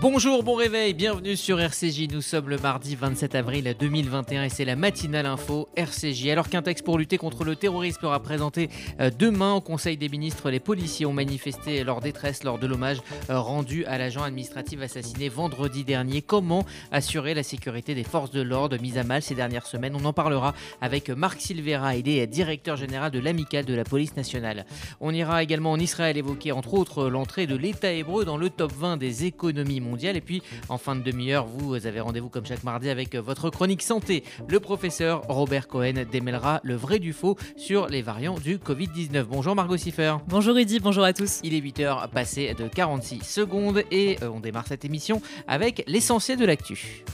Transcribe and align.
Bonjour, 0.00 0.44
bon 0.44 0.54
réveil, 0.54 0.94
bienvenue 0.94 1.34
sur 1.34 1.60
RCJ. 1.60 2.06
Nous 2.12 2.22
sommes 2.22 2.48
le 2.48 2.56
mardi 2.56 2.94
27 2.94 3.34
avril 3.34 3.74
2021 3.76 4.44
et 4.44 4.48
c'est 4.48 4.64
la 4.64 4.76
matinale 4.76 5.26
info 5.26 5.68
RCJ. 5.74 6.28
Alors 6.28 6.48
qu'un 6.48 6.62
texte 6.62 6.84
pour 6.84 6.98
lutter 6.98 7.18
contre 7.18 7.42
le 7.42 7.56
terrorisme 7.56 8.00
sera 8.02 8.20
présenté 8.20 8.70
euh, 9.00 9.10
demain 9.10 9.54
au 9.54 9.60
Conseil 9.60 9.96
des 9.96 10.08
ministres, 10.08 10.50
les 10.50 10.60
policiers 10.60 11.04
ont 11.04 11.12
manifesté 11.12 11.82
leur 11.82 11.98
détresse 11.98 12.44
lors 12.44 12.60
de 12.60 12.68
l'hommage 12.68 12.98
euh, 13.28 13.40
rendu 13.40 13.84
à 13.86 13.98
l'agent 13.98 14.22
administratif 14.22 14.80
assassiné 14.82 15.28
vendredi 15.28 15.82
dernier. 15.82 16.22
Comment 16.22 16.64
assurer 16.92 17.34
la 17.34 17.42
sécurité 17.42 17.96
des 17.96 18.04
forces 18.04 18.30
de 18.30 18.40
l'ordre 18.40 18.80
mise 18.80 18.98
à 18.98 19.02
mal 19.02 19.20
ces 19.20 19.34
dernières 19.34 19.66
semaines? 19.66 19.96
On 19.96 20.04
en 20.04 20.12
parlera 20.12 20.54
avec 20.80 21.10
Marc 21.10 21.40
Silvera, 21.40 21.96
il 21.96 22.08
est 22.08 22.24
directeur 22.28 22.76
général 22.76 23.10
de 23.10 23.18
l'amicale 23.18 23.64
de 23.64 23.74
la 23.74 23.82
police 23.82 24.14
nationale. 24.14 24.64
On 25.00 25.12
ira 25.12 25.42
également 25.42 25.72
en 25.72 25.80
Israël 25.80 26.16
évoquer 26.16 26.52
entre 26.52 26.74
autres 26.74 27.08
l'entrée 27.08 27.48
de 27.48 27.56
l'État 27.56 27.90
hébreu 27.90 28.24
dans 28.24 28.36
le 28.36 28.48
top 28.48 28.70
20 28.70 28.96
des 28.96 29.24
économies 29.24 29.87
et 29.96 30.20
puis 30.20 30.42
en 30.68 30.78
fin 30.78 30.96
de 30.96 31.02
demi-heure, 31.02 31.46
vous 31.46 31.86
avez 31.86 32.00
rendez-vous 32.00 32.28
comme 32.28 32.46
chaque 32.46 32.64
mardi 32.64 32.88
avec 32.88 33.14
votre 33.14 33.50
chronique 33.50 33.82
santé. 33.82 34.24
Le 34.48 34.60
professeur 34.60 35.22
Robert 35.28 35.68
Cohen 35.68 36.04
démêlera 36.10 36.60
le 36.62 36.74
vrai 36.74 36.98
du 36.98 37.12
faux 37.12 37.36
sur 37.56 37.88
les 37.88 38.02
variants 38.02 38.38
du 38.38 38.58
Covid-19. 38.58 39.24
Bonjour 39.24 39.54
Margot 39.54 39.76
Siffer. 39.76 40.16
Bonjour 40.26 40.54
Rudy, 40.54 40.80
bonjour 40.80 41.04
à 41.04 41.12
tous. 41.12 41.40
Il 41.42 41.54
est 41.54 41.60
8h 41.60 42.08
passé 42.10 42.54
de 42.54 42.68
46 42.68 43.20
secondes 43.22 43.82
et 43.90 44.18
euh, 44.22 44.28
on 44.28 44.40
démarre 44.40 44.66
cette 44.66 44.84
émission 44.84 45.22
avec 45.46 45.84
l'essentiel 45.86 46.38
de 46.38 46.44
l'actu. 46.44 47.04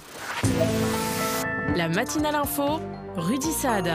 La 1.77 1.88
matinale 1.88 2.36
info, 2.36 2.80
Rudy 3.16 3.52
Saad. 3.52 3.91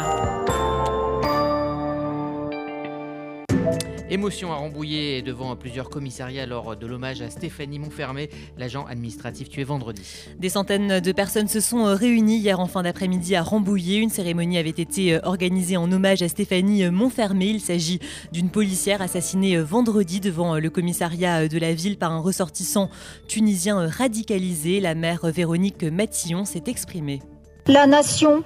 Émotion 4.12 4.52
à 4.52 4.55
Rambouillet 4.55 5.22
devant 5.22 5.55
plusieurs 5.55 5.88
commissariats 5.88 6.48
lors 6.48 6.76
de 6.76 6.88
l'hommage 6.88 7.21
à 7.21 7.29
Stéphanie 7.29 7.77
Montfermé, 7.77 8.32
l'agent 8.57 8.85
administratif 8.88 9.49
tué 9.49 9.63
vendredi. 9.63 10.02
Des 10.40 10.49
centaines 10.49 10.99
de 10.99 11.12
personnes 11.12 11.48
se 11.48 11.60
sont 11.60 11.84
réunies 11.96 12.40
hier 12.40 12.60
en 12.60 12.65
fin 12.65 12.82
d'après-midi 12.82 13.35
à 13.35 13.43
Rambouillet. 13.43 13.99
Une 13.99 14.10
cérémonie 14.10 14.57
avait 14.57 14.70
été 14.71 15.20
organisée 15.24 15.77
en 15.77 15.91
hommage 15.91 16.24
à 16.24 16.27
Stéphanie 16.27 16.90
Montfermé. 16.90 17.46
Il 17.49 17.62
s'agit 17.62 17.99
d'une 18.32 18.49
policière 18.49 19.04
assassinée 19.04 19.57
vendredi 19.57 20.20
devant 20.20 20.57
le 20.57 20.71
commissariat 20.71 21.48
de 21.48 21.60
la 21.60 21.76
ville 21.76 21.99
par 21.99 22.12
un 22.12 22.20
ressortissant 22.20 22.90
tunisien 23.27 23.87
radicalisé. 23.87 24.80
La 24.80 24.96
mère 24.96 25.27
Véronique 25.27 25.84
Matillon 25.84 26.46
s'est 26.46 26.63
exprimée. 26.65 27.20
La 27.68 27.85
nation 27.85 28.43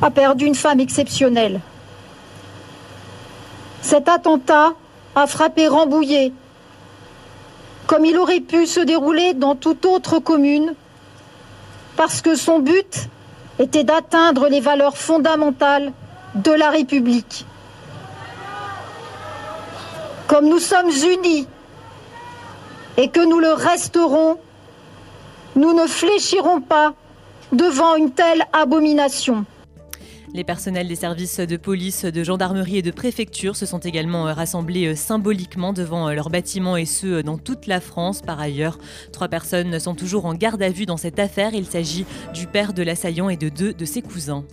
a 0.00 0.12
perdu 0.12 0.46
une 0.46 0.54
femme 0.54 0.78
exceptionnelle 0.78 1.60
cet 3.82 4.08
attentat 4.08 4.72
a 5.14 5.26
frappé 5.26 5.68
Rambouillet, 5.68 6.32
comme 7.86 8.04
il 8.04 8.16
aurait 8.18 8.40
pu 8.40 8.66
se 8.66 8.80
dérouler 8.80 9.34
dans 9.34 9.54
toute 9.54 9.84
autre 9.84 10.18
commune, 10.18 10.74
parce 11.96 12.22
que 12.22 12.36
son 12.36 12.60
but 12.60 13.08
était 13.58 13.84
d'atteindre 13.84 14.48
les 14.48 14.60
valeurs 14.60 14.96
fondamentales 14.96 15.92
de 16.34 16.52
la 16.52 16.70
République. 16.70 17.44
Comme 20.28 20.48
nous 20.48 20.60
sommes 20.60 20.90
unis 20.90 21.46
et 22.96 23.08
que 23.08 23.20
nous 23.20 23.40
le 23.40 23.52
resterons, 23.52 24.38
nous 25.56 25.72
ne 25.72 25.86
fléchirons 25.86 26.60
pas 26.60 26.94
devant 27.52 27.96
une 27.96 28.12
telle 28.12 28.46
abomination. 28.52 29.44
Les 30.32 30.44
personnels 30.44 30.86
des 30.86 30.94
services 30.94 31.40
de 31.40 31.56
police, 31.56 32.04
de 32.04 32.22
gendarmerie 32.22 32.78
et 32.78 32.82
de 32.82 32.92
préfecture 32.92 33.56
se 33.56 33.66
sont 33.66 33.80
également 33.80 34.28
euh, 34.28 34.32
rassemblés 34.32 34.86
euh, 34.86 34.94
symboliquement 34.94 35.72
devant 35.72 36.08
euh, 36.08 36.14
leurs 36.14 36.30
bâtiments 36.30 36.76
et 36.76 36.84
ceux 36.84 37.24
dans 37.24 37.36
toute 37.36 37.66
la 37.66 37.80
France. 37.80 38.22
Par 38.22 38.38
ailleurs, 38.38 38.78
trois 39.12 39.26
personnes 39.26 39.80
sont 39.80 39.96
toujours 39.96 40.26
en 40.26 40.34
garde 40.34 40.62
à 40.62 40.68
vue 40.68 40.86
dans 40.86 40.96
cette 40.96 41.18
affaire. 41.18 41.52
Il 41.52 41.66
s'agit 41.66 42.04
du 42.32 42.46
père 42.46 42.72
de 42.72 42.82
l'assaillant 42.82 43.28
et 43.28 43.36
de 43.36 43.48
deux 43.48 43.72
de 43.72 43.84
ses 43.84 44.02
cousins. 44.02 44.44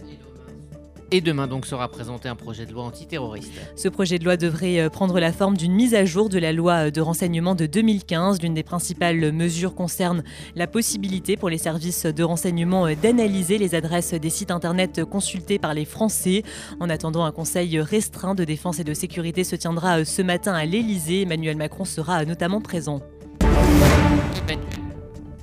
Et 1.11 1.21
demain 1.21 1.47
donc 1.47 1.65
sera 1.65 1.87
présenté 1.87 2.27
un 2.27 2.35
projet 2.35 2.65
de 2.65 2.73
loi 2.73 2.83
antiterroriste. 2.83 3.53
Ce 3.77 3.87
projet 3.87 4.19
de 4.19 4.25
loi 4.25 4.35
devrait 4.35 4.81
euh, 4.81 4.89
prendre 4.89 5.19
la 5.21 5.31
forme 5.31 5.55
d'une 5.55 5.71
mise 5.71 5.95
à 5.95 6.03
jour 6.03 6.27
de 6.27 6.37
la 6.37 6.51
loi 6.51 6.87
euh, 6.87 6.91
de 6.91 6.99
renseignement 6.99 7.55
de 7.55 7.65
2015. 7.65 8.41
L'une 8.41 8.53
des 8.53 8.63
principales 8.63 9.31
mesures 9.31 9.73
concerne 9.73 10.23
la 10.55 10.67
possibilité 10.67 11.37
pour 11.37 11.49
les 11.49 11.57
services 11.57 12.05
de 12.05 12.23
renseignement 12.23 12.87
euh, 12.87 12.95
d'analyser 13.01 13.57
les 13.57 13.73
adresses 13.73 14.13
des 14.13 14.29
sites 14.29 14.51
internet 14.51 15.05
consultés 15.05 15.59
par 15.59 15.73
les 15.73 15.85
Français. 15.85 16.43
En 16.81 16.89
attendant, 16.89 17.23
un 17.23 17.31
conseil 17.31 17.79
restreint 17.79 18.35
de 18.35 18.43
défense 18.43 18.79
et 18.79 18.83
de 18.83 18.93
sécurité 18.93 19.45
se 19.45 19.55
tiendra 19.55 20.03
ce 20.03 20.21
matin 20.21 20.53
à 20.53 20.65
l'Elysée. 20.65 21.21
Emmanuel 21.21 21.55
Macron 21.55 21.85
sera 21.85 22.25
notamment 22.25 22.59
présent. 22.59 23.01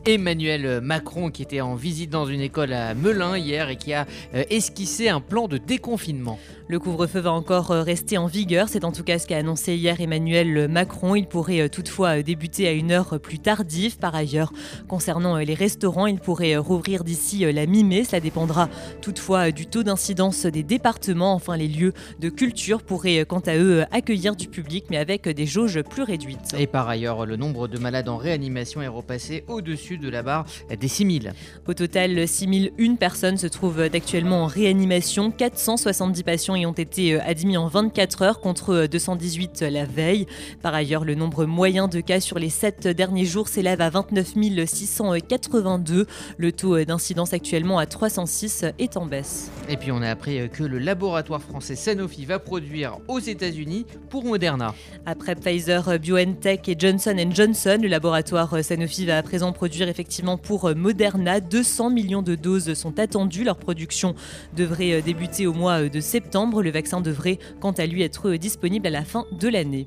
Emmanuel 0.07 0.81
Macron 0.83 1.31
qui 1.31 1.43
était 1.43 1.63
en 1.63 1.75
visite 1.75 2.11
dans 2.11 2.27
une 2.27 2.43
école 2.43 2.75
à 2.75 2.95
Melun 2.95 3.39
hier 3.39 3.71
et 3.71 3.77
qui 3.77 3.95
a 3.95 4.07
euh, 4.35 4.45
esquissé 4.51 5.09
un 5.09 5.21
plan 5.21 5.49
de 5.49 5.57
déconfinement. 5.57 6.39
Le 6.69 6.79
couvre-feu 6.79 7.21
va 7.21 7.33
encore 7.33 7.71
euh, 7.71 7.83
rester 7.83 8.19
en 8.19 8.27
vigueur, 8.27 8.69
c'est 8.69 8.85
en 8.85 8.93
tout 8.93 9.03
cas 9.03 9.19
ce 9.19 9.27
qu'a 9.27 9.39
annoncé 9.39 9.75
hier 9.77 9.99
Emmanuel 10.01 10.69
Macron. 10.69 11.15
Il 11.15 11.27
pourrait 11.27 11.63
euh, 11.63 11.69
toutefois 11.69 12.23
débuter 12.23 12.69
à 12.69 12.73
une 12.73 12.93
heure 12.93 13.19
plus 13.19 13.39
tardive. 13.39 13.97
Par 13.97 14.15
ailleurs, 14.15 14.53
concernant 14.89 15.39
les 15.39 15.55
restaurants, 15.55 16.07
il 16.07 16.19
pourrait 16.19 16.57
rouvrir 16.57 17.03
d'ici 17.03 17.51
la 17.51 17.65
mi-mai. 17.65 18.05
Cela 18.05 18.21
dépendra 18.21 18.69
toutefois 19.01 19.53
du 19.53 19.67
taux 19.67 19.83
d'incidence 19.83 20.45
des 20.45 20.63
départements. 20.63 21.35
Enfin, 21.35 21.57
les 21.57 21.69
lieux 21.69 21.95
de 22.21 22.29
culture 22.29 22.83
pourraient 22.83 23.25
quant 23.27 23.43
à 23.47 23.57
eux 23.57 23.85
accueillir 23.91 24.37
du 24.37 24.49
public, 24.49 24.87
mais 24.91 24.99
avec 24.99 25.29
des 25.29 25.47
jauges 25.47 25.83
plus 25.83 26.03
réduites. 26.03 26.55
Et 26.59 26.67
par 26.67 26.89
ailleurs, 26.89 27.25
le 27.25 27.37
nombre 27.37 27.69
de 27.69 27.79
malades 27.79 28.09
en 28.09 28.17
réanimation 28.17 28.83
est 28.83 28.89
repassé 28.89 29.45
au-dessus 29.49 29.94
de 29.99 30.09
la 30.09 30.23
barre 30.23 30.47
des 30.79 30.89
6000. 30.89 31.33
Au 31.67 31.75
total, 31.75 32.27
6001 32.27 32.97
personnes 32.97 33.37
se 33.37 33.47
trouvent 33.47 33.81
actuellement 33.81 34.45
en 34.45 34.47
réanimation. 34.47 35.31
470 35.31 36.23
patients 36.23 36.55
y 36.55 36.67
ont 36.67 36.73
été 36.73 37.15
euh, 37.15 37.21
admis 37.25 37.57
en 37.57 37.69
24 37.69 38.23
heures 38.23 38.41
contre 38.41 38.87
218 38.87 39.63
euh, 39.63 39.71
la 39.71 39.85
veille. 39.85 40.27
Par 40.63 40.75
ailleurs, 40.75 41.05
le 41.05 41.15
nombre 41.15 41.45
moyen 41.45 41.89
de 41.89 42.01
cas 42.01 42.21
sur 42.21 42.39
les 42.39 42.51
7 42.51 42.89
derniers 42.89 43.25
jours 43.25 43.49
s'élève 43.49 43.81
à 43.81 43.91
29 43.91 44.35
682. 44.67 46.07
Le 46.37 46.53
taux 46.53 46.77
euh, 46.77 46.85
d'incidence 46.85 47.33
actuellement 47.33 47.79
à 47.79 47.87
306 47.87 48.65
est 48.79 48.97
en 48.97 49.07
baisse. 49.07 49.51
Et 49.69 49.77
puis 49.77 49.93
on 49.93 50.03
a 50.03 50.11
appris 50.11 50.49
que 50.51 50.63
le 50.63 50.79
laboratoire 50.79 51.43
français 51.43 51.77
Sanofi 51.77 52.25
va 52.25 52.39
produire 52.39 52.99
aux 53.09 53.19
États-Unis 53.19 53.87
pour 54.11 54.25
Moderna. 54.25 54.75
Après 55.07 55.35
Pfizer, 55.35 55.99
BioNTech 55.99 56.69
et 56.69 56.77
Johnson 56.79 57.17
Johnson, 57.33 57.79
le 57.83 57.89
laboratoire 57.89 58.63
Sanofi 58.63 59.07
va 59.07 59.19
à 59.19 59.23
présent 59.23 59.53
produire 59.53 59.84
effectivement 59.89 60.37
pour 60.37 60.67
euh, 60.67 60.75
Moderna. 60.75 61.41
200 61.41 61.91
millions 61.91 62.23
de 62.23 62.35
doses 62.35 62.75
sont 62.75 62.99
attendues. 62.99 63.45
Leur 63.45 63.57
production 63.57 64.15
devrait 64.57 64.93
euh, 64.93 65.01
débuter 65.01 65.47
au 65.47 65.53
mois 65.53 65.83
euh, 65.83 65.89
de 65.89 66.01
septembre. 66.01 66.63
Le 66.63 66.71
vaccin 66.71 67.01
devrait 67.01 67.39
quant 67.61 67.73
à 67.73 67.87
lui 67.87 68.03
être 68.03 68.33
disponible 68.35 68.87
à 68.87 68.91
la 68.91 69.05
fin 69.05 69.25
de 69.33 69.49
l'année. 69.49 69.87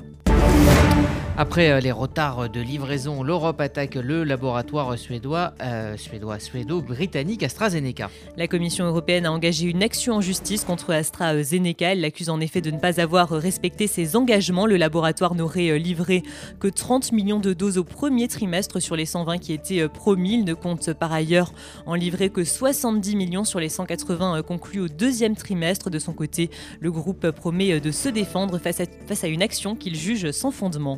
Après 1.39 1.69
euh, 1.69 1.79
les 1.79 1.91
retards 1.91 2.49
de 2.49 2.59
livraison, 2.59 3.21
l'Europe 3.21 3.61
attaque 3.61 3.93
le 3.93 4.23
laboratoire 4.23 4.97
suédois, 4.97 5.53
euh, 5.61 5.95
suédois, 5.95 6.39
suédo-britannique 6.39 7.43
AstraZeneca. 7.43 8.09
La 8.37 8.47
Commission 8.47 8.85
européenne 8.85 9.27
a 9.27 9.31
engagé 9.31 9.67
une 9.67 9.83
action 9.83 10.15
en 10.15 10.21
justice 10.21 10.63
contre 10.63 10.91
AstraZeneca. 10.91 11.91
Elle 11.91 12.01
l'accuse 12.01 12.31
en 12.31 12.39
effet 12.39 12.59
de 12.61 12.71
ne 12.71 12.79
pas 12.79 12.99
avoir 12.99 13.29
respecté 13.29 13.85
ses 13.85 14.15
engagements. 14.15 14.65
Le 14.65 14.77
laboratoire 14.77 15.35
n'aurait 15.35 15.69
euh, 15.69 15.77
livré 15.77 16.23
que 16.59 16.67
30 16.67 17.11
millions 17.11 17.39
de 17.39 17.53
doses 17.53 17.77
au 17.77 17.83
premier 17.83 18.27
trimestre 18.27 18.81
sur 18.81 18.95
les 18.95 19.05
120 19.05 19.37
qui 19.37 19.53
étaient 19.53 19.87
promis. 19.87 20.39
Il 20.39 20.43
ne 20.43 20.55
compte 20.55 20.91
par 20.93 21.13
ailleurs 21.13 21.53
en 21.85 21.93
livrer 21.93 22.31
que 22.31 22.43
70 22.43 23.15
millions 23.15 23.43
sur 23.43 23.59
les 23.59 23.69
180 23.69 24.41
conclus 24.41 24.79
au 24.79 24.87
deuxième 24.87 25.35
trimestre. 25.35 25.91
De 25.91 25.99
son 25.99 26.13
côté, 26.13 26.49
le 26.79 26.91
groupe 26.91 27.29
promet 27.29 27.79
de 27.79 27.91
se 27.91 28.09
défendre 28.09 28.57
face 28.57 29.23
à 29.23 29.27
une 29.27 29.43
action 29.43 29.75
qu'il 29.75 29.93
juge 29.93 30.31
sans 30.31 30.49
fondement. 30.49 30.97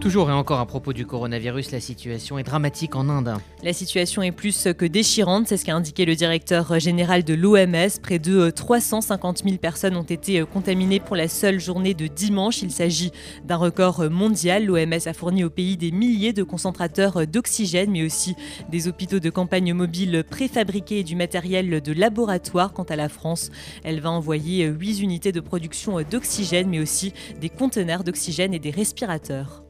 Toujours 0.00 0.30
et 0.30 0.32
encore 0.32 0.60
à 0.60 0.66
propos 0.66 0.94
du 0.94 1.04
coronavirus, 1.04 1.72
la 1.72 1.80
situation 1.80 2.38
est 2.38 2.42
dramatique 2.42 2.96
en 2.96 3.10
Inde. 3.10 3.34
La 3.62 3.74
situation 3.74 4.22
est 4.22 4.32
plus 4.32 4.66
que 4.76 4.86
déchirante, 4.86 5.46
c'est 5.46 5.58
ce 5.58 5.64
qu'a 5.66 5.76
indiqué 5.76 6.06
le 6.06 6.14
directeur 6.14 6.80
général 6.80 7.22
de 7.22 7.34
l'OMS. 7.34 8.00
Près 8.02 8.18
de 8.18 8.48
350 8.48 9.42
000 9.44 9.58
personnes 9.58 9.96
ont 9.98 10.02
été 10.02 10.42
contaminées 10.50 11.00
pour 11.00 11.16
la 11.16 11.28
seule 11.28 11.60
journée 11.60 11.92
de 11.92 12.06
dimanche. 12.06 12.62
Il 12.62 12.70
s'agit 12.70 13.12
d'un 13.44 13.56
record 13.56 14.10
mondial. 14.10 14.64
L'OMS 14.64 15.00
a 15.04 15.12
fourni 15.12 15.44
au 15.44 15.50
pays 15.50 15.76
des 15.76 15.90
milliers 15.90 16.32
de 16.32 16.44
concentrateurs 16.44 17.26
d'oxygène, 17.26 17.90
mais 17.90 18.02
aussi 18.02 18.36
des 18.70 18.88
hôpitaux 18.88 19.20
de 19.20 19.28
campagne 19.28 19.74
mobiles 19.74 20.24
préfabriqués 20.28 21.00
et 21.00 21.04
du 21.04 21.14
matériel 21.14 21.82
de 21.82 21.92
laboratoire. 21.92 22.72
Quant 22.72 22.84
à 22.84 22.96
la 22.96 23.10
France, 23.10 23.50
elle 23.84 24.00
va 24.00 24.10
envoyer 24.10 24.64
8 24.64 25.00
unités 25.00 25.32
de 25.32 25.40
production 25.40 26.00
d'oxygène, 26.10 26.70
mais 26.70 26.80
aussi 26.80 27.12
des 27.38 27.50
conteneurs 27.50 28.02
d'oxygène 28.02 28.54
et 28.54 28.58
des 28.58 28.70
respirateurs. 28.70 29.62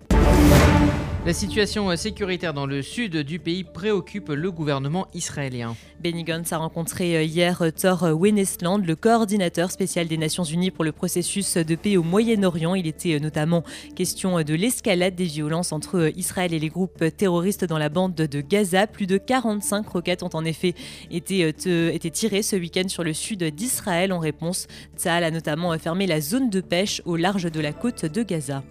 La 1.26 1.34
situation 1.34 1.94
sécuritaire 1.96 2.54
dans 2.54 2.64
le 2.64 2.80
sud 2.80 3.18
du 3.18 3.38
pays 3.38 3.62
préoccupe 3.62 4.30
le 4.30 4.50
gouvernement 4.50 5.06
israélien. 5.12 5.76
Benny 6.02 6.24
Gantz 6.24 6.50
a 6.52 6.56
rencontré 6.56 7.14
euh, 7.14 7.22
hier 7.22 7.60
euh, 7.60 7.70
Thor 7.70 8.02
Wennesland, 8.18 8.84
le 8.84 8.96
coordinateur 8.96 9.70
spécial 9.70 10.08
des 10.08 10.16
Nations 10.16 10.44
Unies 10.44 10.70
pour 10.70 10.82
le 10.82 10.92
processus 10.92 11.58
de 11.58 11.74
paix 11.76 11.98
au 11.98 12.02
Moyen-Orient. 12.02 12.74
Il 12.74 12.86
était 12.86 13.16
euh, 13.16 13.18
notamment 13.20 13.64
question 13.94 14.42
de 14.42 14.54
l'escalade 14.54 15.14
des 15.14 15.26
violences 15.26 15.72
entre 15.72 16.10
Israël 16.16 16.54
et 16.54 16.58
les 16.58 16.70
groupes 16.70 17.04
terroristes 17.16 17.66
dans 17.66 17.78
la 17.78 17.90
bande 17.90 18.14
de 18.14 18.40
Gaza. 18.40 18.86
Plus 18.86 19.06
de 19.06 19.18
45 19.18 19.86
roquettes 19.86 20.22
ont 20.22 20.30
en 20.32 20.44
effet 20.46 20.74
été, 21.10 21.52
tirées 21.52 22.42
ce 22.42 22.56
week-end 22.56 22.88
sur 22.88 23.04
le 23.04 23.12
sud 23.12 23.44
d'Israël. 23.44 24.12
En 24.12 24.20
réponse, 24.20 24.68
Tzahal 24.96 25.22
a 25.22 25.30
notamment 25.30 25.78
fermé 25.78 26.06
la 26.06 26.22
zone 26.22 26.48
de 26.48 26.62
pêche 26.62 27.02
au 27.04 27.16
large 27.16 27.52
de 27.52 27.60
la 27.60 27.72
côte 27.72 28.06
de 28.06 28.22
Gaza. 28.22 28.64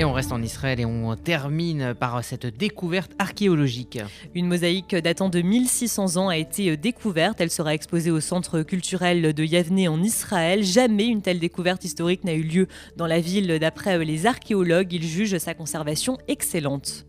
Et 0.00 0.04
on 0.06 0.14
reste 0.14 0.32
en 0.32 0.40
Israël 0.40 0.80
et 0.80 0.86
on 0.86 1.14
termine 1.14 1.92
par 1.92 2.24
cette 2.24 2.46
découverte 2.46 3.12
archéologique. 3.18 3.98
Une 4.34 4.46
mosaïque 4.46 4.96
datant 4.96 5.28
de 5.28 5.42
1600 5.42 6.16
ans 6.16 6.30
a 6.30 6.38
été 6.38 6.74
découverte. 6.78 7.38
Elle 7.38 7.50
sera 7.50 7.74
exposée 7.74 8.10
au 8.10 8.20
centre 8.20 8.62
culturel 8.62 9.34
de 9.34 9.44
Yavne 9.44 9.88
en 9.88 10.02
Israël. 10.02 10.64
Jamais 10.64 11.04
une 11.04 11.20
telle 11.20 11.38
découverte 11.38 11.84
historique 11.84 12.24
n'a 12.24 12.32
eu 12.32 12.44
lieu 12.44 12.66
dans 12.96 13.06
la 13.06 13.20
ville 13.20 13.58
d'après 13.58 14.02
les 14.02 14.24
archéologues. 14.24 14.90
Ils 14.94 15.06
jugent 15.06 15.36
sa 15.36 15.52
conservation 15.52 16.16
excellente. 16.28 17.04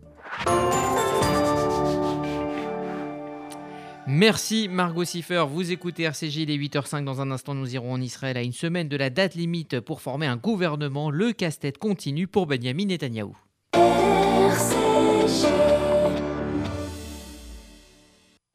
Merci 4.07 4.68
Margot 4.68 5.03
Siffer, 5.03 5.45
vous 5.48 5.71
écoutez 5.71 6.03
RCJ, 6.03 6.38
il 6.38 6.50
est 6.50 6.57
8h05, 6.57 7.03
dans 7.03 7.21
un 7.21 7.30
instant 7.30 7.53
nous 7.53 7.75
irons 7.75 7.94
en 7.94 8.01
Israël 8.01 8.36
à 8.36 8.42
une 8.42 8.51
semaine 8.51 8.89
de 8.89 8.98
la 8.98 9.12
date 9.12 9.36
limite 9.36 9.80
pour 9.80 10.01
former 10.01 10.25
un 10.25 10.38
gouvernement, 10.38 11.12
le 11.12 11.33
casse-tête 11.33 11.77
continue 11.77 12.25
pour 12.25 12.48
Benjamin 12.48 12.86
Netanyahou. 12.86 13.38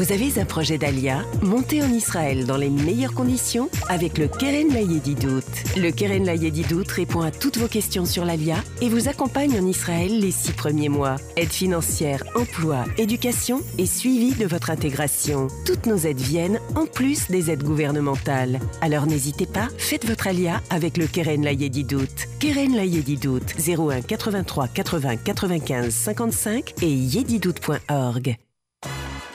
vous 0.00 0.12
avez 0.12 0.40
un 0.40 0.44
projet 0.44 0.78
d'Alia? 0.78 1.22
Montez 1.42 1.82
en 1.82 1.92
Israël 1.92 2.46
dans 2.46 2.56
les 2.56 2.70
meilleures 2.70 3.12
conditions 3.12 3.68
avec 3.88 4.18
le 4.18 4.28
Keren 4.28 4.72
Layedidout. 4.72 5.44
Le 5.76 5.90
Keren 5.90 6.24
Layedidout 6.24 6.88
répond 6.88 7.20
à 7.20 7.30
toutes 7.30 7.58
vos 7.58 7.68
questions 7.68 8.06
sur 8.06 8.24
l'Alia 8.24 8.56
et 8.80 8.88
vous 8.88 9.08
accompagne 9.08 9.58
en 9.60 9.66
Israël 9.66 10.18
les 10.18 10.30
six 10.30 10.52
premiers 10.52 10.88
mois. 10.88 11.16
Aide 11.36 11.52
financière, 11.52 12.24
emploi, 12.34 12.84
éducation 12.98 13.60
et 13.78 13.86
suivi 13.86 14.34
de 14.34 14.46
votre 14.46 14.70
intégration. 14.70 15.48
Toutes 15.66 15.86
nos 15.86 15.98
aides 15.98 16.20
viennent 16.20 16.60
en 16.76 16.86
plus 16.86 17.28
des 17.28 17.50
aides 17.50 17.62
gouvernementales. 17.62 18.58
Alors 18.80 19.06
n'hésitez 19.06 19.46
pas, 19.46 19.68
faites 19.76 20.06
votre 20.06 20.26
Alia 20.26 20.62
avec 20.70 20.96
le 20.96 21.06
Keren 21.06 21.44
Layedidout. 21.44 22.26
Keren 22.38 22.74
Layedidout 22.74 23.44
01 23.58 24.00
83 24.02 24.68
80 24.68 25.16
95 25.16 25.94
55 25.94 26.74
et 26.82 26.90
yedidout.org. 26.90 28.38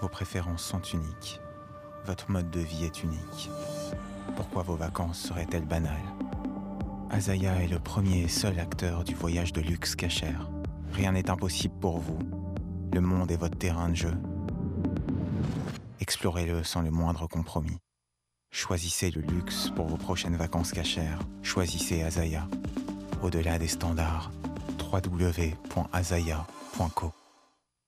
Vos 0.00 0.08
préférences 0.08 0.64
sont 0.64 0.80
uniques. 0.80 1.40
Votre 2.06 2.30
mode 2.30 2.50
de 2.50 2.60
vie 2.60 2.84
est 2.84 3.02
unique. 3.02 3.50
Pourquoi 4.36 4.62
vos 4.62 4.76
vacances 4.76 5.18
seraient-elles 5.20 5.66
banales? 5.66 5.96
Azaya 7.10 7.62
est 7.62 7.68
le 7.68 7.78
premier 7.78 8.22
et 8.22 8.28
seul 8.28 8.58
acteur 8.58 9.04
du 9.04 9.14
voyage 9.14 9.52
de 9.52 9.60
luxe 9.60 9.94
cachère. 9.94 10.48
Rien 10.92 11.12
n'est 11.12 11.28
impossible 11.28 11.78
pour 11.80 11.98
vous. 11.98 12.18
Le 12.94 13.00
monde 13.00 13.30
est 13.30 13.36
votre 13.36 13.58
terrain 13.58 13.90
de 13.90 13.94
jeu. 13.94 14.14
Explorez-le 16.00 16.64
sans 16.64 16.80
le 16.80 16.90
moindre 16.90 17.26
compromis. 17.26 17.78
Choisissez 18.50 19.10
le 19.10 19.20
luxe 19.20 19.70
pour 19.76 19.86
vos 19.86 19.98
prochaines 19.98 20.36
vacances 20.36 20.72
cachères. 20.72 21.20
Choisissez 21.42 22.02
Azaya. 22.02 22.48
Au-delà 23.22 23.58
des 23.58 23.68
standards, 23.68 24.30
www.azaya.co. 24.92 25.60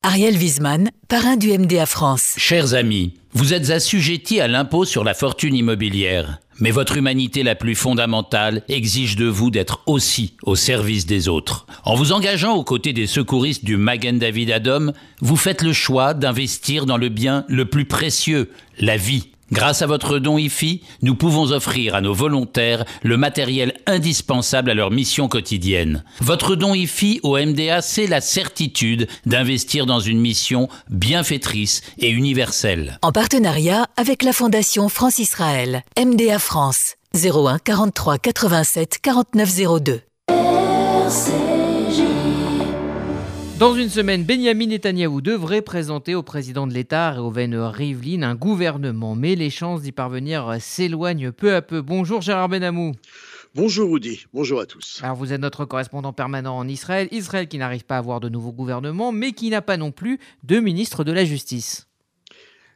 Ariel 0.04 0.36
Wiesman, 0.36 0.90
parrain 1.06 1.36
du 1.36 1.56
MDA 1.56 1.86
France. 1.86 2.34
Chers 2.36 2.74
amis, 2.74 3.14
vous 3.34 3.54
êtes 3.54 3.70
assujettis 3.70 4.40
à 4.40 4.48
l'impôt 4.48 4.84
sur 4.84 5.04
la 5.04 5.14
fortune 5.14 5.54
immobilière. 5.54 6.40
Mais 6.58 6.72
votre 6.72 6.96
humanité 6.96 7.44
la 7.44 7.54
plus 7.54 7.76
fondamentale 7.76 8.64
exige 8.68 9.14
de 9.14 9.26
vous 9.26 9.52
d'être 9.52 9.82
aussi 9.86 10.34
au 10.42 10.56
service 10.56 11.06
des 11.06 11.28
autres. 11.28 11.66
En 11.84 11.94
vous 11.94 12.10
engageant 12.10 12.56
aux 12.56 12.64
côtés 12.64 12.92
des 12.92 13.06
secouristes 13.06 13.64
du 13.64 13.76
Magen 13.76 14.18
David 14.18 14.50
Adom, 14.50 14.92
vous 15.20 15.36
faites 15.36 15.62
le 15.62 15.72
choix 15.72 16.14
d'investir 16.14 16.84
dans 16.84 16.96
le 16.96 17.08
bien 17.08 17.44
le 17.46 17.66
plus 17.66 17.84
précieux, 17.84 18.50
la 18.80 18.96
vie. 18.96 19.31
Grâce 19.52 19.82
à 19.82 19.86
votre 19.86 20.18
don 20.18 20.38
IFI, 20.38 20.80
nous 21.02 21.14
pouvons 21.14 21.52
offrir 21.52 21.94
à 21.94 22.00
nos 22.00 22.14
volontaires 22.14 22.86
le 23.02 23.18
matériel 23.18 23.74
indispensable 23.86 24.70
à 24.70 24.74
leur 24.74 24.90
mission 24.90 25.28
quotidienne. 25.28 26.04
Votre 26.22 26.56
don 26.56 26.72
IFI 26.74 27.20
au 27.22 27.36
MDA, 27.36 27.82
c'est 27.82 28.06
la 28.06 28.22
certitude 28.22 29.08
d'investir 29.26 29.84
dans 29.84 30.00
une 30.00 30.20
mission 30.20 30.70
bienfaitrice 30.88 31.82
et 31.98 32.08
universelle. 32.08 32.98
En 33.02 33.12
partenariat 33.12 33.88
avec 33.98 34.22
la 34.22 34.32
Fondation 34.32 34.88
France-Israël, 34.88 35.82
MDA 36.02 36.38
France, 36.38 36.94
01 37.14 37.58
43 37.58 38.16
87 38.16 39.00
49 39.02 39.82
02. 39.82 40.00
Dans 43.62 43.76
une 43.76 43.90
semaine, 43.90 44.24
Benjamin 44.24 44.66
Netanyahou 44.66 45.20
devrait 45.20 45.62
présenter 45.62 46.16
au 46.16 46.24
président 46.24 46.66
de 46.66 46.74
l'État, 46.74 47.12
Reuven 47.12 47.54
Rivlin, 47.54 48.24
un 48.24 48.34
gouvernement. 48.34 49.14
Mais 49.14 49.36
les 49.36 49.50
chances 49.50 49.82
d'y 49.82 49.92
parvenir 49.92 50.56
s'éloignent 50.58 51.30
peu 51.30 51.54
à 51.54 51.62
peu. 51.62 51.80
Bonjour 51.80 52.22
Gérard 52.22 52.48
Benamou. 52.48 52.90
Bonjour 53.54 53.92
Rudy, 53.92 54.26
bonjour 54.32 54.58
à 54.58 54.66
tous. 54.66 54.98
Alors 55.04 55.14
vous 55.14 55.32
êtes 55.32 55.40
notre 55.40 55.64
correspondant 55.64 56.12
permanent 56.12 56.58
en 56.58 56.66
Israël. 56.66 57.06
Israël 57.12 57.46
qui 57.46 57.56
n'arrive 57.56 57.84
pas 57.84 57.94
à 57.94 57.98
avoir 57.98 58.18
de 58.18 58.28
nouveau 58.28 58.50
gouvernement, 58.50 59.12
mais 59.12 59.30
qui 59.30 59.48
n'a 59.48 59.62
pas 59.62 59.76
non 59.76 59.92
plus 59.92 60.18
de 60.42 60.58
ministre 60.58 61.04
de 61.04 61.12
la 61.12 61.24
Justice. 61.24 61.86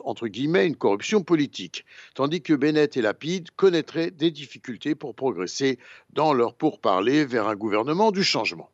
une 0.65 0.75
corruption 0.75 1.21
politique, 1.21 1.85
tandis 2.15 2.41
que 2.41 2.55
Bennett 2.55 2.97
et 2.97 3.03
Lapide 3.03 3.51
connaîtraient 3.51 4.09
des 4.09 4.31
difficultés 4.31 4.95
pour 4.95 5.13
progresser 5.13 5.77
dans 6.13 6.33
leur 6.33 6.55
pourparlers 6.55 7.25
vers 7.25 7.47
un 7.47 7.55
gouvernement 7.55 8.11
du 8.11 8.23
changement. 8.23 8.71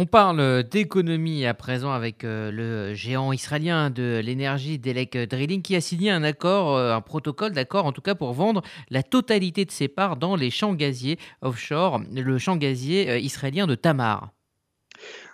On 0.00 0.06
parle 0.06 0.62
d'économie 0.62 1.44
à 1.44 1.54
présent 1.54 1.90
avec 1.90 2.22
euh, 2.22 2.52
le 2.52 2.94
géant 2.94 3.32
israélien 3.32 3.90
de 3.90 4.20
l'énergie 4.24 4.78
Delek 4.78 5.18
Drilling 5.18 5.60
qui 5.60 5.74
a 5.74 5.80
signé 5.80 6.12
un 6.12 6.22
accord, 6.22 6.76
euh, 6.76 6.94
un 6.94 7.00
protocole 7.00 7.50
d'accord 7.50 7.84
en 7.84 7.90
tout 7.90 8.00
cas 8.00 8.14
pour 8.14 8.32
vendre 8.32 8.62
la 8.90 9.02
totalité 9.02 9.64
de 9.64 9.72
ses 9.72 9.88
parts 9.88 10.16
dans 10.16 10.36
les 10.36 10.50
champs 10.50 10.74
gaziers 10.74 11.18
offshore, 11.42 12.00
le 12.14 12.38
champ 12.38 12.54
gazier 12.54 13.10
euh, 13.10 13.18
israélien 13.18 13.66
de 13.66 13.74
Tamar. 13.74 14.30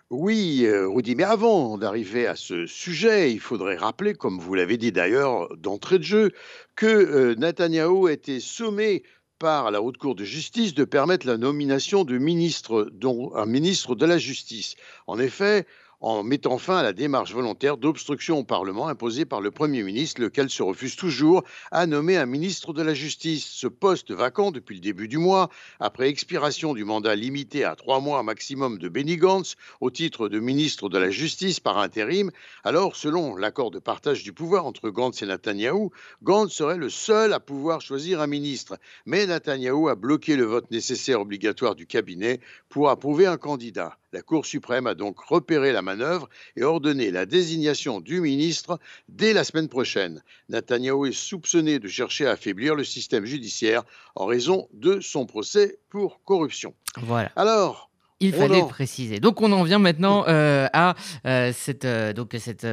Oui, 0.09 0.67
Rudy, 0.67 1.15
mais 1.15 1.25
avant 1.25 1.77
d'arriver 1.77 2.27
à 2.27 2.35
ce 2.35 2.65
sujet, 2.65 3.33
il 3.33 3.41
faudrait 3.41 3.77
rappeler, 3.77 4.15
comme 4.15 4.39
vous 4.39 4.55
l'avez 4.55 4.79
dit 4.79 4.93
d'ailleurs 4.93 5.55
d'entrée 5.59 5.99
de 5.99 6.05
jeu, 6.05 6.31
que 6.75 7.35
Netanyahou 7.35 8.07
a 8.07 8.13
été 8.13 8.41
sommé 8.41 9.03
par 9.45 9.71
la 9.71 9.83
Haute 9.83 9.99
Cour 9.99 10.15
de 10.15 10.25
justice 10.25 10.73
de 10.73 10.85
permettre 10.85 11.27
la 11.27 11.37
nomination 11.37 12.05
de 12.05 12.17
ministre, 12.17 12.89
dont 12.95 13.31
un 13.37 13.45
ministre 13.45 13.95
de 13.95 14.07
la 14.07 14.17
Justice. 14.17 14.75
En 15.07 15.19
effet, 15.19 15.67
en 16.01 16.23
mettant 16.23 16.59
fin 16.59 16.79
à 16.79 16.83
la 16.83 16.93
démarche 16.93 17.33
volontaire 17.33 17.77
d'obstruction 17.77 18.39
au 18.39 18.45
Parlement 18.45 18.89
imposée 18.89 19.25
par 19.25 19.41
le 19.41 19.51
Premier 19.51 19.83
ministre, 19.83 20.21
lequel 20.21 20.51
se 20.51 20.63
refuse 20.63 20.97
toujours 20.97 21.45
à 21.71 21.87
nommer 21.87 22.17
un 22.17 22.27
ministre 22.27 22.73
de 22.73 22.83
la 22.83 22.95
Justice. 22.95 23.47
Ce 23.47 23.67
poste 23.67 24.11
vacant 24.11 24.51
depuis 24.51 24.77
le 24.77 24.81
début 24.81 25.09
du 25.09 25.19
mois, 25.19 25.49
après 25.81 26.09
expiration 26.09 26.75
du 26.75 26.85
mandat 26.85 27.15
limité 27.15 27.65
à 27.65 27.77
trois 27.77 28.01
mois 28.01 28.23
maximum 28.23 28.79
de 28.79 28.89
Benny 28.89 29.17
Gantz 29.17 29.57
au 29.81 29.91
titre 29.91 30.29
de 30.29 30.41
ministre 30.41 30.89
de 30.89 30.99
la 30.99 31.11
Justice 31.11 31.61
par 31.61 31.79
intérim, 31.79 32.31
alors 32.65 32.97
selon 32.97 33.37
l'accord 33.37 33.71
de 33.71 33.79
partage 33.79 34.25
du 34.25 34.33
pouvoir 34.33 34.67
entre 34.67 34.91
Gantz 34.91 35.23
et 35.23 35.27
Netanyahou, 35.27 35.91
Gantz 36.23 36.53
serait 36.53 36.79
le 36.79 36.91
seul 36.91 37.33
à 37.33 37.41
pouvoir 37.41 37.81
choisir 37.81 38.21
un 38.21 38.27
ministre. 38.27 38.79
Mais 39.07 39.27
Netanyahou 39.27 39.89
a 39.89 39.95
bloqué 39.95 40.37
le 40.37 40.45
vote 40.45 40.71
nécessaire 40.71 41.21
obligatoire 41.21 41.75
du 41.75 41.87
cabinet 41.87 42.41
pour 42.69 42.91
approuver 42.91 43.27
un 43.27 43.37
candidat. 43.37 43.99
La 44.15 44.23
Cour 44.23 44.47
suprême 44.47 44.87
a 44.87 44.95
donc 44.95 45.19
repéré 45.19 45.73
la 45.73 45.83
manœuvre 45.83 46.29
et 46.55 46.63
ordonné 46.63 47.11
la 47.11 47.27
désignation 47.27 48.01
du 48.01 48.21
ministre 48.21 48.79
dès 49.09 49.33
la 49.33 49.43
semaine 49.43 49.69
prochaine. 49.69 50.23
Netanyahu 50.49 51.09
est 51.09 51.13
soupçonné 51.13 51.81
de 51.81 51.89
chercher 51.89 52.29
à 52.29 52.31
affaiblir 52.31 52.77
le 52.77 52.85
système 52.85 53.25
judiciaire 53.25 53.83
en 54.15 54.27
raison 54.27 54.69
de 54.73 55.01
son 55.01 55.27
procès 55.27 55.81
pour 55.91 56.23
corruption. 56.23 56.75
Voilà. 57.03 57.33
Alors, 57.35 57.91
il 58.21 58.33
fallait 58.33 58.61
le 58.61 58.69
préciser. 58.69 59.19
Donc 59.19 59.41
on 59.41 59.51
en 59.51 59.65
vient 59.65 59.81
maintenant 59.81 60.25
euh, 60.29 60.69
à 60.73 60.95
euh, 61.27 61.51
cette, 61.53 61.85
euh, 61.85 62.13
donc 62.13 62.37
cette 62.39 62.69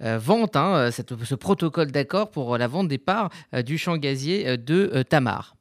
vente, 0.00 0.54
hein, 0.54 0.90
ce 0.92 1.34
protocole 1.34 1.90
d'accord 1.90 2.30
pour 2.30 2.56
la 2.56 2.68
vente 2.68 2.86
des 2.86 2.98
parts 2.98 3.30
du 3.64 3.78
champ 3.78 3.96
gazier 3.96 4.56
de 4.56 5.02
Tamar. 5.02 5.56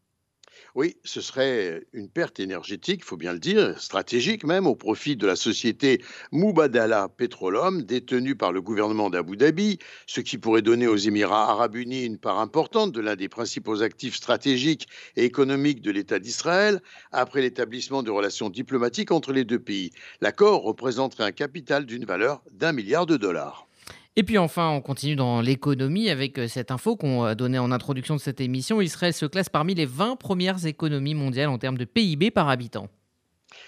Oui, 0.76 0.98
ce 1.04 1.22
serait 1.22 1.86
une 1.94 2.10
perte 2.10 2.40
énergétique, 2.40 3.02
il 3.04 3.06
faut 3.06 3.16
bien 3.16 3.34
le 3.34 3.38
dire, 3.38 3.80
stratégique 3.80 4.44
même, 4.44 4.66
au 4.66 4.74
profit 4.74 5.16
de 5.16 5.28
la 5.28 5.36
société 5.36 6.02
Mubadala 6.32 7.10
Petroleum, 7.10 7.84
détenue 7.84 8.36
par 8.36 8.52
le 8.52 8.60
gouvernement 8.60 9.12
d'Abu 9.12 9.38
Dhabi, 9.38 9.78
ce 10.08 10.20
qui 10.20 10.40
pourrait 10.40 10.64
donner 10.64 10.88
aux 10.88 10.96
Émirats 10.96 11.52
arabes 11.52 11.76
unis 11.76 12.06
une 12.06 12.18
part 12.18 12.40
importante 12.40 12.92
de 12.92 13.02
l'un 13.02 13.16
des 13.16 13.30
principaux 13.30 13.84
actifs 13.84 14.16
stratégiques 14.16 14.88
et 15.16 15.26
économiques 15.26 15.84
de 15.84 15.92
l'État 15.92 16.18
d'Israël, 16.18 16.82
après 17.12 17.42
l'établissement 17.42 18.02
de 18.02 18.10
relations 18.10 18.50
diplomatiques 18.50 19.12
entre 19.12 19.32
les 19.32 19.44
deux 19.44 19.60
pays. 19.60 19.92
L'accord 20.22 20.64
représenterait 20.64 21.26
un 21.26 21.32
capital 21.32 21.86
d'une 21.86 22.06
valeur 22.06 22.42
d'un 22.52 22.72
milliard 22.72 23.06
de 23.06 23.18
dollars. 23.18 23.68
Et 24.16 24.24
puis 24.24 24.38
enfin, 24.38 24.70
on 24.70 24.82
continue 24.82 25.16
dans 25.16 25.42
l'économie 25.42 26.10
avec 26.10 26.38
euh, 26.38 26.48
cette 26.48 26.70
info 26.70 26.96
qu'on 26.96 27.24
a 27.24 27.34
donnée 27.34 27.58
en 27.58 27.72
introduction 27.72 28.16
de 28.16 28.20
cette 28.20 28.42
émission. 28.42 28.80
Israël 28.80 29.14
se 29.14 29.26
classe 29.26 29.50
parmi 29.50 29.74
les 29.74 29.86
20 29.86 30.18
premières 30.18 30.68
économies 30.68 31.16
mondiales 31.16 31.50
en 31.50 31.58
termes 31.58 31.80
de 31.80 31.86
PIB 31.86 32.30
par 32.30 32.48
habitant. 32.48 32.90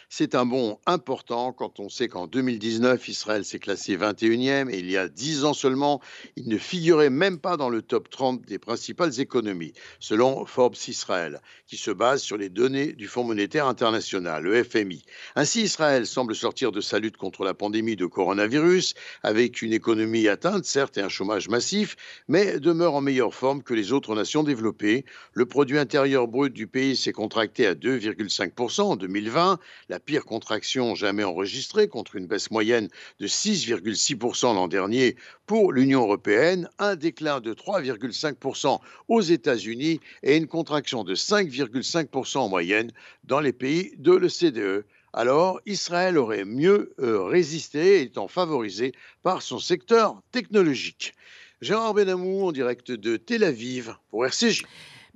C'est 0.09 0.35
un 0.35 0.45
bond 0.45 0.79
important 0.85 1.51
quand 1.51 1.79
on 1.79 1.89
sait 1.89 2.07
qu'en 2.07 2.27
2019, 2.27 3.07
Israël 3.07 3.43
s'est 3.43 3.59
classé 3.59 3.97
21e 3.97 4.69
et 4.69 4.79
il 4.79 4.89
y 4.89 4.97
a 4.97 5.07
10 5.07 5.45
ans 5.45 5.53
seulement, 5.53 5.99
il 6.35 6.47
ne 6.47 6.57
figurait 6.57 7.09
même 7.09 7.39
pas 7.39 7.57
dans 7.57 7.69
le 7.69 7.81
top 7.81 8.09
30 8.09 8.45
des 8.45 8.59
principales 8.59 9.19
économies, 9.19 9.73
selon 9.99 10.45
Forbes 10.45 10.75
Israël, 10.87 11.41
qui 11.65 11.77
se 11.77 11.91
base 11.91 12.21
sur 12.21 12.37
les 12.37 12.49
données 12.49 12.93
du 12.93 13.07
Fonds 13.07 13.23
monétaire 13.23 13.67
international, 13.67 14.43
le 14.43 14.63
FMI. 14.63 15.03
Ainsi, 15.35 15.63
Israël 15.63 16.05
semble 16.05 16.35
sortir 16.35 16.71
de 16.71 16.81
sa 16.81 16.99
lutte 16.99 17.17
contre 17.17 17.43
la 17.43 17.53
pandémie 17.53 17.95
de 17.95 18.05
coronavirus, 18.05 18.93
avec 19.23 19.61
une 19.61 19.73
économie 19.73 20.27
atteinte, 20.27 20.65
certes, 20.65 20.97
et 20.97 21.01
un 21.01 21.09
chômage 21.09 21.49
massif, 21.49 21.95
mais 22.27 22.59
demeure 22.59 22.93
en 22.93 23.01
meilleure 23.01 23.33
forme 23.33 23.63
que 23.63 23.73
les 23.73 23.91
autres 23.91 24.15
nations 24.15 24.43
développées. 24.43 25.03
Le 25.33 25.45
produit 25.45 25.79
intérieur 25.79 26.27
brut 26.27 26.53
du 26.53 26.67
pays 26.67 26.95
s'est 26.95 27.11
contracté 27.11 27.65
à 27.65 27.73
2,5% 27.73 28.81
en 28.81 28.95
2020 28.95 29.59
la 29.89 29.94
pire 29.99 30.25
contraction 30.25 30.95
jamais 30.95 31.23
enregistrée 31.23 31.87
contre 31.87 32.15
une 32.15 32.27
baisse 32.27 32.51
moyenne 32.51 32.89
de 33.19 33.27
6,6% 33.27 34.55
l'an 34.55 34.67
dernier 34.67 35.15
pour 35.45 35.71
l'Union 35.71 36.01
européenne, 36.01 36.69
un 36.79 36.95
déclin 36.95 37.39
de 37.39 37.53
3,5% 37.53 38.79
aux 39.07 39.21
États-Unis 39.21 39.99
et 40.23 40.37
une 40.37 40.47
contraction 40.47 41.03
de 41.03 41.15
5,5% 41.15 42.37
en 42.37 42.49
moyenne 42.49 42.91
dans 43.23 43.39
les 43.39 43.53
pays 43.53 43.93
de 43.97 44.11
l'OCDE. 44.11 44.85
Alors, 45.13 45.61
Israël 45.65 46.17
aurait 46.17 46.43
mieux 46.43 46.93
euh, 46.99 47.23
résisté 47.23 48.01
étant 48.01 48.27
favorisé 48.27 48.91
par 49.23 49.41
son 49.41 49.59
secteur 49.59 50.21
technologique. 50.31 51.13
Gérard 51.61 51.93
Benamou 51.93 52.45
en 52.45 52.51
direct 52.51 52.91
de 52.91 53.15
Tel 53.15 53.45
Aviv 53.45 53.95
pour 54.09 54.25
RCJ. 54.25 54.63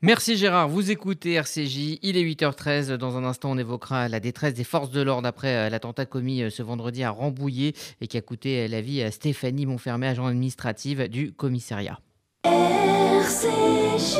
Merci 0.02 0.38
Gérard, 0.38 0.70
vous 0.70 0.92
écoutez 0.92 1.34
RCJ, 1.34 2.00
il 2.02 2.16
est 2.16 2.24
8h13, 2.24 2.94
dans 2.94 3.18
un 3.18 3.26
instant 3.26 3.52
on 3.52 3.58
évoquera 3.58 4.08
la 4.08 4.22
détresse 4.22 4.54
des 4.54 4.64
forces 4.64 4.92
de 4.92 5.02
l'ordre 5.02 5.28
après 5.28 5.54
euh, 5.56 5.70
l'attentat 5.70 6.06
commis 6.06 6.42
euh, 6.42 6.50
ce 6.50 6.64
vendredi 6.64 7.04
à 7.04 7.10
Rambouillet 7.10 7.74
et 8.00 8.08
qui 8.08 8.16
a 8.16 8.22
coûté 8.22 8.64
euh, 8.64 8.68
la 8.70 8.80
vie 8.80 9.04
à 9.04 9.12
Stéphanie 9.12 9.66
Montfermé, 9.66 10.08
agent 10.08 10.26
administrative 10.26 11.10
du 11.10 11.34
commissariat. 11.34 12.00
RCJ. 12.46 14.20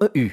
www.sonigo.com 0.00 0.30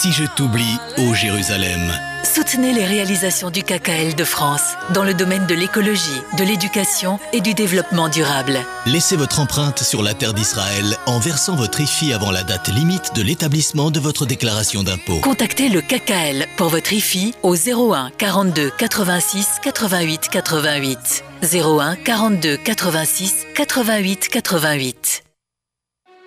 si 0.00 0.12
je 0.12 0.24
t'oublie, 0.34 0.78
ô 0.96 1.12
Jérusalem, 1.12 1.92
Soutenez 2.22 2.72
les 2.72 2.86
réalisations 2.86 3.50
du 3.50 3.62
KKL 3.62 4.14
de 4.14 4.24
France 4.24 4.62
dans 4.94 5.04
le 5.04 5.12
domaine 5.12 5.46
de 5.46 5.54
l'écologie, 5.54 6.22
de 6.38 6.44
l'éducation 6.44 7.18
et 7.34 7.42
du 7.42 7.52
développement 7.52 8.08
durable. 8.08 8.60
Laissez 8.86 9.16
votre 9.16 9.40
empreinte 9.40 9.80
sur 9.82 10.02
la 10.02 10.14
terre 10.14 10.32
d'Israël 10.32 10.96
en 11.04 11.18
versant 11.18 11.54
votre 11.54 11.82
IFI 11.82 12.14
avant 12.14 12.30
la 12.30 12.44
date 12.44 12.68
limite 12.68 13.14
de 13.14 13.20
l'établissement 13.20 13.90
de 13.90 14.00
votre 14.00 14.24
déclaration 14.24 14.82
d'impôt. 14.82 15.18
Contactez 15.20 15.68
le 15.68 15.82
KKL 15.82 16.46
pour 16.56 16.68
votre 16.68 16.94
IFI 16.94 17.34
au 17.42 17.54
01 17.54 18.10
42 18.16 18.70
86 18.70 19.58
88 19.62 20.28
88. 20.30 21.24
01 21.42 21.96
42 21.96 22.56
86 22.56 23.46
88 23.54 24.28
88. 24.28 25.24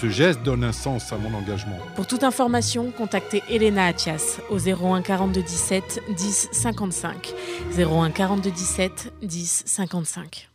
Ce 0.00 0.08
geste 0.10 0.42
donne 0.42 0.64
un 0.64 0.72
sens 0.72 1.12
à 1.12 1.18
mon 1.18 1.32
engagement. 1.34 1.76
Pour 1.94 2.06
toute 2.06 2.24
information, 2.24 2.90
contactez 2.90 3.42
Elena 3.48 3.86
Atias 3.86 4.40
au 4.50 4.58
01 4.58 5.02
42 5.02 5.40
17 5.40 6.02
10 6.16 6.48
55. 6.52 7.32
01 7.78 8.10
42 8.10 8.50
17 8.50 9.12
10 9.22 9.62
55. 9.66 10.50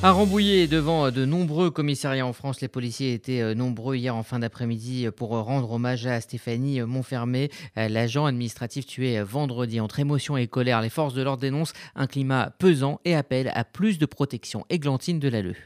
À 0.00 0.12
Rambouillet, 0.12 0.66
devant 0.66 1.10
de 1.10 1.24
nombreux 1.24 1.70
commissariats 1.70 2.26
en 2.26 2.32
France, 2.32 2.60
les 2.60 2.68
policiers 2.68 3.14
étaient 3.14 3.40
euh, 3.40 3.54
nombreux 3.54 3.96
hier 3.96 4.14
en 4.14 4.22
fin 4.22 4.38
d'après-midi 4.38 5.08
pour 5.16 5.30
rendre 5.30 5.72
hommage 5.72 6.06
à 6.06 6.20
Stéphanie 6.20 6.80
Montfermé, 6.80 7.50
euh, 7.76 7.88
l'agent 7.88 8.26
administratif 8.26 8.86
tué 8.86 9.20
vendredi. 9.22 9.80
Entre 9.80 10.00
émotion 10.00 10.36
et 10.36 10.46
colère, 10.46 10.82
les 10.82 10.88
forces 10.88 11.14
de 11.14 11.22
l'ordre 11.22 11.42
dénoncent 11.42 11.74
un 11.94 12.06
climat 12.06 12.52
pesant 12.58 13.00
et 13.04 13.14
appellent 13.14 13.52
à 13.54 13.64
plus 13.64 13.98
de 13.98 14.06
protection. 14.06 14.64
Églantine 14.68 15.20
Delalleux. 15.20 15.56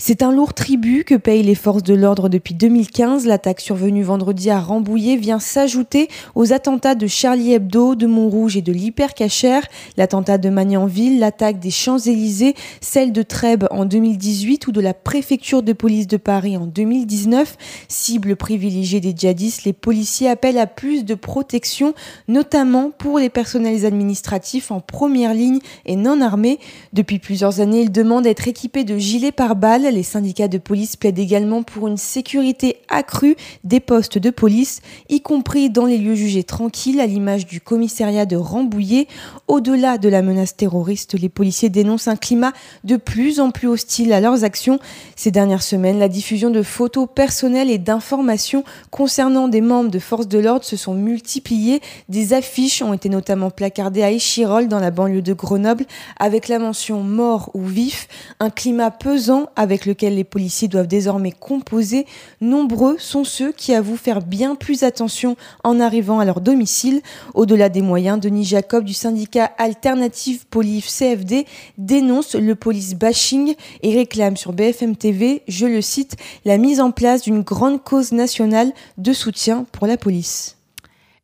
C'est 0.00 0.22
un 0.22 0.30
lourd 0.30 0.54
tribut 0.54 1.02
que 1.02 1.16
payent 1.16 1.42
les 1.42 1.56
forces 1.56 1.82
de 1.82 1.92
l'ordre 1.92 2.28
depuis 2.28 2.54
2015. 2.54 3.26
L'attaque 3.26 3.60
survenue 3.60 4.04
vendredi 4.04 4.48
à 4.48 4.60
Rambouillet 4.60 5.16
vient 5.16 5.40
s'ajouter 5.40 6.06
aux 6.36 6.52
attentats 6.52 6.94
de 6.94 7.08
Charlie 7.08 7.52
Hebdo, 7.52 7.96
de 7.96 8.06
Montrouge 8.06 8.56
et 8.56 8.62
de 8.62 8.70
l'Hypercacher, 8.70 9.58
l'attentat 9.96 10.38
de 10.38 10.50
Magnanville, 10.50 11.18
l'attaque 11.18 11.58
des 11.58 11.72
Champs-Élysées, 11.72 12.54
celle 12.80 13.10
de 13.10 13.22
Trèbes 13.22 13.66
en 13.72 13.86
2018 13.86 14.68
ou 14.68 14.72
de 14.72 14.80
la 14.80 14.94
préfecture 14.94 15.64
de 15.64 15.72
police 15.72 16.06
de 16.06 16.16
Paris 16.16 16.56
en 16.56 16.66
2019. 16.66 17.56
Cible 17.88 18.36
privilégiée 18.36 19.00
des 19.00 19.12
djihadistes, 19.16 19.64
les 19.64 19.72
policiers 19.72 20.28
appellent 20.28 20.58
à 20.58 20.68
plus 20.68 21.04
de 21.04 21.16
protection, 21.16 21.92
notamment 22.28 22.92
pour 22.96 23.18
les 23.18 23.30
personnels 23.30 23.84
administratifs 23.84 24.70
en 24.70 24.78
première 24.78 25.34
ligne 25.34 25.58
et 25.86 25.96
non 25.96 26.20
armés. 26.20 26.60
Depuis 26.92 27.18
plusieurs 27.18 27.58
années, 27.58 27.80
ils 27.80 27.92
demandent 27.92 28.22
d'être 28.22 28.46
équipés 28.46 28.84
de 28.84 28.96
gilets 28.96 29.32
pare-balles 29.32 29.87
les 29.90 30.02
syndicats 30.02 30.48
de 30.48 30.58
police 30.58 30.96
plaident 30.96 31.18
également 31.18 31.62
pour 31.62 31.88
une 31.88 31.96
sécurité 31.96 32.76
accrue 32.88 33.36
des 33.64 33.80
postes 33.80 34.18
de 34.18 34.30
police, 34.30 34.80
y 35.08 35.20
compris 35.20 35.70
dans 35.70 35.86
les 35.86 35.98
lieux 35.98 36.14
jugés 36.14 36.44
tranquilles, 36.44 37.00
à 37.00 37.06
l'image 37.06 37.46
du 37.46 37.60
commissariat 37.60 38.26
de 38.26 38.36
Rambouillet. 38.36 39.06
Au-delà 39.46 39.98
de 39.98 40.08
la 40.08 40.22
menace 40.22 40.56
terroriste, 40.56 41.14
les 41.18 41.28
policiers 41.28 41.68
dénoncent 41.68 42.08
un 42.08 42.16
climat 42.16 42.52
de 42.84 42.96
plus 42.96 43.40
en 43.40 43.50
plus 43.50 43.68
hostile 43.68 44.12
à 44.12 44.20
leurs 44.20 44.44
actions. 44.44 44.78
Ces 45.16 45.30
dernières 45.30 45.62
semaines, 45.62 45.98
la 45.98 46.08
diffusion 46.08 46.50
de 46.50 46.62
photos 46.62 47.08
personnelles 47.12 47.70
et 47.70 47.78
d'informations 47.78 48.64
concernant 48.90 49.48
des 49.48 49.60
membres 49.60 49.90
de 49.90 49.98
forces 49.98 50.28
de 50.28 50.38
l'ordre 50.38 50.64
se 50.64 50.76
sont 50.76 50.94
multipliées. 50.94 51.80
Des 52.08 52.32
affiches 52.32 52.82
ont 52.82 52.92
été 52.92 53.08
notamment 53.08 53.50
placardées 53.50 54.02
à 54.02 54.10
Échirol, 54.10 54.68
dans 54.68 54.80
la 54.80 54.90
banlieue 54.90 55.22
de 55.22 55.32
Grenoble, 55.32 55.84
avec 56.18 56.48
la 56.48 56.58
mention 56.58 57.02
mort 57.02 57.50
ou 57.54 57.64
vif. 57.64 58.08
Un 58.40 58.50
climat 58.50 58.90
pesant 58.90 59.48
avec 59.56 59.77
lequel 59.86 60.14
les 60.14 60.24
policiers 60.24 60.68
doivent 60.68 60.86
désormais 60.86 61.32
composer, 61.32 62.06
nombreux 62.40 62.96
sont 62.98 63.24
ceux 63.24 63.52
qui 63.52 63.74
avouent 63.74 63.96
faire 63.96 64.20
bien 64.20 64.54
plus 64.54 64.82
attention 64.82 65.36
en 65.64 65.80
arrivant 65.80 66.20
à 66.20 66.24
leur 66.24 66.40
domicile. 66.40 67.02
Au-delà 67.34 67.68
des 67.68 67.82
moyens, 67.82 68.20
Denis 68.20 68.44
Jacob 68.44 68.84
du 68.84 68.94
syndicat 68.94 69.50
Alternative 69.58 70.46
Police 70.46 70.86
CFD 70.86 71.46
dénonce 71.78 72.34
le 72.34 72.54
police 72.54 72.94
bashing 72.94 73.54
et 73.82 73.94
réclame 73.94 74.36
sur 74.36 74.52
BFM 74.52 74.96
TV, 74.96 75.42
je 75.48 75.66
le 75.66 75.82
cite, 75.82 76.16
la 76.44 76.58
mise 76.58 76.80
en 76.80 76.90
place 76.90 77.22
d'une 77.22 77.42
grande 77.42 77.82
cause 77.82 78.12
nationale 78.12 78.72
de 78.96 79.12
soutien 79.12 79.66
pour 79.72 79.86
la 79.86 79.96
police. 79.96 80.57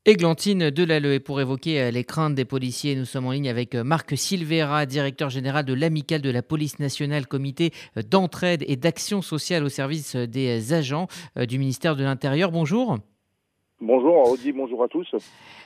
Églantine 0.06 0.70
Delalleux. 0.70 1.14
Et 1.14 1.20
pour 1.20 1.40
évoquer 1.40 1.80
euh, 1.80 1.90
les 1.90 2.04
craintes 2.04 2.34
des 2.34 2.44
policiers, 2.44 2.94
nous 2.94 3.06
sommes 3.06 3.26
en 3.26 3.30
ligne 3.30 3.48
avec 3.48 3.74
euh, 3.74 3.84
Marc 3.84 4.18
Silvera, 4.18 4.84
directeur 4.84 5.30
général 5.30 5.64
de 5.64 5.72
l'Amicale 5.72 6.20
de 6.20 6.28
la 6.30 6.42
Police 6.42 6.78
nationale, 6.78 7.26
comité 7.26 7.72
euh, 7.96 8.02
d'entraide 8.02 8.64
et 8.68 8.76
d'action 8.76 9.22
sociale 9.22 9.64
au 9.64 9.70
service 9.70 10.14
des 10.14 10.74
agents 10.74 11.08
du 11.36 11.58
ministère 11.58 11.96
de 11.96 12.04
l'Intérieur. 12.04 12.50
Bonjour. 12.50 12.98
Bonjour 13.80 14.30
Audi, 14.30 14.52
bonjour 14.52 14.84
à 14.84 14.88
tous. 14.88 15.14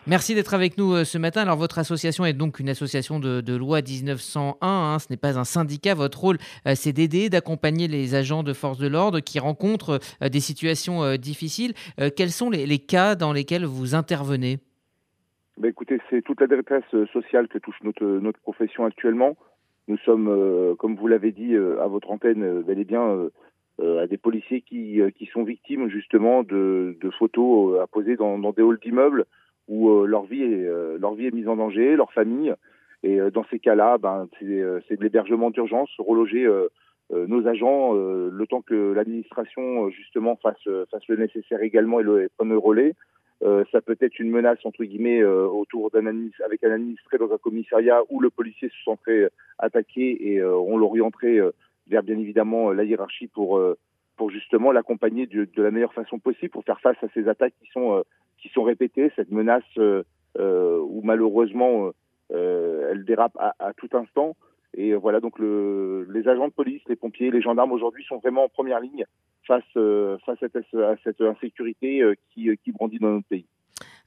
Merci 0.07 0.35
d'être 0.35 0.55
avec 0.55 0.79
nous 0.79 0.95
euh, 0.95 1.05
ce 1.05 1.19
matin. 1.19 1.43
Alors 1.43 1.57
votre 1.57 1.79
association 1.79 2.25
est 2.25 2.33
donc 2.33 2.59
une 2.59 2.71
association 2.71 3.21
de, 3.21 3.57
loi 3.57 3.83
1901, 3.83 4.57
hein. 4.63 4.99
ce 4.99 5.09
n'est 5.11 5.19
pas 5.19 5.39
un 5.39 5.45
syndicat. 5.45 5.95
Votre 5.95 6.19
rôle, 6.19 6.39
euh, 6.67 6.73
c'est 6.75 6.95
d'aider, 6.95 7.29
d'accompagner 7.29 7.87
les 7.87 8.15
agents 8.15 8.43
de 8.43 8.55
force 8.55 8.79
de 8.79 8.89
l'ordre 8.89 9.21
qui 9.21 9.39
rencontrent 9.39 10.01
euh, 10.23 10.31
des 10.31 10.41
situations 10.41 11.17
difficiles. 11.17 11.75
Quels 12.17 12.31
sont 12.31 12.51
les, 12.51 12.79
cas 12.79 13.15
dans 13.15 13.33
lesquels 13.33 13.65
vous 13.65 13.95
intervenez? 13.95 14.59
Ben 15.59 15.69
Écoutez, 15.69 15.99
c'est 16.09 16.23
toute 16.23 16.41
la 16.41 16.47
détresse 16.47 16.85
sociale 17.13 17.49
que 17.49 17.59
touche 17.59 17.79
notre, 17.83 18.05
notre 18.05 18.41
profession 18.41 18.85
actuellement. 18.85 19.37
Nous 19.89 19.99
sommes, 19.99 20.77
comme 20.79 20.97
vous 20.97 21.07
l'avez 21.07 21.33
dit 21.33 21.57
à 21.57 21.87
votre 21.87 22.11
antenne, 22.11 22.63
bel 22.63 22.79
et 22.79 22.85
bien 22.85 23.03
euh, 23.03 23.31
à 23.81 24.07
des 24.07 24.17
policiers 24.17 24.61
qui, 24.63 25.01
euh, 25.01 25.11
qui 25.11 25.27
sont 25.27 25.45
victimes 25.45 25.89
justement 25.89 26.43
de, 26.43 26.97
photos 27.19 27.75
euh, 27.75 27.83
à 27.83 27.87
poser 27.87 28.17
dans, 28.17 28.39
des 28.39 28.63
halls 28.63 28.79
d'immeubles 28.83 29.25
où 29.69 29.91
leur 30.07 30.25
vie 30.25 30.43
est 30.43 30.67
leur 30.99 31.13
vie 31.13 31.27
est 31.27 31.35
mise 31.35 31.47
en 31.47 31.57
danger, 31.57 31.95
leur 31.95 32.11
famille. 32.15 32.55
Et 33.03 33.19
dans 33.31 33.45
ces 33.51 33.59
cas-là, 33.59 33.99
ben, 33.99 34.27
c'est 34.41 34.47
de 34.97 35.03
l'hébergement 35.03 35.51
d'urgence, 35.51 35.91
reloger 35.99 36.49
nos 37.11 37.47
agents 37.47 37.93
le 37.93 38.47
temps 38.47 38.63
que 38.63 38.95
l'administration 38.95 39.91
justement 39.91 40.37
fasse, 40.37 40.57
le 40.65 41.17
nécessaire 41.17 41.61
également 41.61 42.01
et, 42.01 42.03
le, 42.03 42.31
prenne 42.39 42.49
le 42.49 42.57
relais. 42.57 42.95
ça 43.43 43.83
peut 43.83 43.99
être 44.01 44.19
une 44.19 44.31
menace 44.31 44.65
entre 44.65 44.85
guillemets 44.85 45.23
autour 45.23 45.91
d'un 45.91 46.07
avec 46.47 46.65
un 46.65 46.73
administré 46.73 47.19
dans 47.19 47.31
un 47.31 47.37
commissariat 47.39 48.01
où 48.09 48.21
le 48.21 48.31
policier 48.31 48.71
se 48.71 48.85
sentirait 48.85 49.29
attaqué 49.59 50.33
et 50.33 50.43
on 50.43 50.79
l'orienterait 50.79 51.43
vers 51.89 52.03
bien 52.03 52.19
évidemment 52.19 52.71
la 52.73 52.85
hiérarchie 52.85 53.29
pour 53.29 53.59
euh, 53.59 53.77
pour 54.17 54.31
justement 54.31 54.73
l'accompagner 54.73 55.27
de, 55.27 55.49
la 55.57 55.71
meilleure 55.71 55.95
façon 55.95 56.19
possible 56.19 56.51
pour 56.51 56.65
faire 56.65 56.81
face 56.81 56.97
à 57.03 57.09
ces 57.15 57.29
attaques 57.29 57.55
qui 57.63 57.71
sont 57.71 57.97
euh, 57.97 58.03
qui 58.39 58.49
sont 58.51 58.63
répétées, 58.63 59.13
cette 59.17 59.31
menace 59.31 59.65
euh, 59.79 60.03
où 60.37 61.01
malheureusement 61.03 61.91
elle 62.31 63.05
dérape 63.05 63.37
à, 63.39 63.73
tout 63.77 63.89
instant. 63.95 64.37
Et 64.75 64.95
voilà, 64.95 65.19
donc 65.19 65.39
le, 65.39 66.07
les 66.11 66.29
agents 66.29 66.47
de 66.47 66.53
police, 66.53 66.83
les 66.87 66.95
pompiers, 66.95 67.31
les 67.31 67.41
gendarmes 67.41 67.73
aujourd'hui 67.73 68.05
sont 68.05 68.19
vraiment 68.19 68.45
en 68.45 68.49
première 68.49 68.81
ligne 68.81 69.07
face, 69.47 69.65
face 69.73 70.43
à, 70.43 70.49
cette, 70.53 70.75
à 70.75 70.95
cette 71.03 71.21
insécurité 71.23 72.03
qui, 72.31 72.51
qui 72.63 72.71
grandit 72.71 72.99
dans 72.99 73.11
notre 73.11 73.27
pays. 73.27 73.47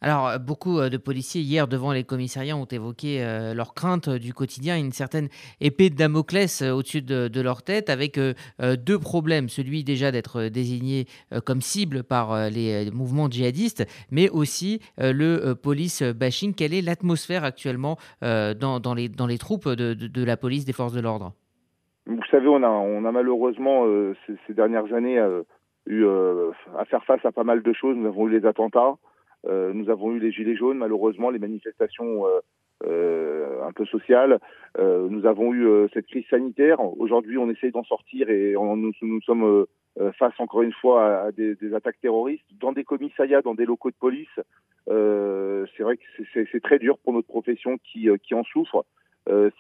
Alors, 0.04 0.28
euh, 0.28 0.38
beaucoup 0.40 0.80
euh, 0.80 0.90
de 0.90 0.98
policiers 0.98 1.42
hier 1.42 1.68
devant 1.68 1.92
les 1.92 2.04
commissariats 2.04 2.58
ont 2.58 2.66
évoqué 2.66 3.24
euh, 3.24 3.54
leur 3.54 3.76
crainte 3.76 4.10
du 4.10 4.34
quotidien, 4.34 4.76
une 4.76 4.92
certaine 4.92 5.28
épée 5.60 5.92
de 5.92 5.96
Damoclès 5.96 6.64
au-dessus 6.64 7.04
de, 7.04 7.42
leur 7.42 7.62
tête, 7.62 7.90
avec 7.90 8.20
deux 8.20 9.00
problèmes. 9.00 9.48
Celui 9.50 9.84
déjà 9.84 10.12
d'être 10.12 10.44
désigné 10.50 11.06
comme 11.46 11.62
cible 11.62 12.04
par 12.04 12.50
les 12.50 12.90
mouvements 12.92 13.30
djihadistes, 13.30 13.86
mais 14.12 14.30
aussi 14.30 14.80
le 14.98 15.54
police 15.54 16.04
bashing. 16.04 16.54
Quelle 16.54 16.74
est 16.74 16.82
l'atmosphère 16.82 17.44
actuellement 17.44 17.98
dans, 18.22 18.94
les, 18.96 19.38
troupes 19.38 19.70
de, 19.70 20.24
la 20.24 20.38
police 20.38 20.66
des 20.66 20.74
forces 20.74 20.94
de 20.94 21.02
l'ordre? 21.02 21.34
Vous 22.06 22.20
savez, 22.30 22.48
on 22.48 22.64
a, 22.64 22.70
on 22.70 23.06
a 23.06 23.12
malheureusement 23.12 23.86
ces, 24.28 24.36
ces, 24.48 24.54
dernières 24.54 24.94
années 24.94 25.20
eu 25.88 26.06
à 26.06 26.86
faire 26.86 27.04
face 27.06 27.26
à 27.26 27.32
pas 27.32 27.44
mal 27.44 27.62
de 27.62 27.74
choses. 27.74 27.98
Nous 27.98 28.08
avons 28.08 28.28
eu 28.28 28.40
les 28.40 28.48
attentats. 28.48 28.96
Euh, 29.48 29.74
nous 29.74 29.90
avons 29.90 30.12
eu 30.12 30.20
les 30.20 30.32
gilets 30.32 30.56
jaunes, 30.56 30.78
malheureusement, 30.78 31.30
les 31.30 31.40
manifestations 31.40 32.28
euh, 32.28 32.40
euh, 32.86 33.64
un 33.64 33.72
peu 33.72 33.86
sociales. 33.86 34.40
nous 34.78 35.26
avons 35.26 35.54
eu 35.54 35.68
cette 35.94 36.08
crise 36.08 36.26
sanitaire. 36.30 36.80
Aujourd'hui, 37.00 37.38
on 37.38 37.50
essaye 37.50 37.72
d'en 37.72 37.84
sortir 37.84 38.30
et 38.30 38.54
nous, 38.54 39.22
sommes 39.22 39.66
face 40.18 40.34
encore 40.40 40.62
une 40.62 40.74
fois 40.74 41.26
à, 41.26 41.32
des, 41.32 41.74
attaques 41.74 42.00
terroristes, 42.02 42.46
dans 42.60 42.72
des 42.72 42.84
commissariats, 42.84 43.42
dans 43.42 43.56
des 43.56 43.66
locaux 43.66 43.92
de 43.92 43.96
police. 43.96 44.40
c'est 44.88 45.84
vrai 45.84 45.98
que 45.98 46.04
c'est 46.34 46.64
très 46.64 46.80
dur 46.80 46.98
pour 47.00 47.14
notre 47.14 47.28
profession 47.28 47.78
qui 47.84 48.34
en 48.34 48.44
souffre. 48.44 48.86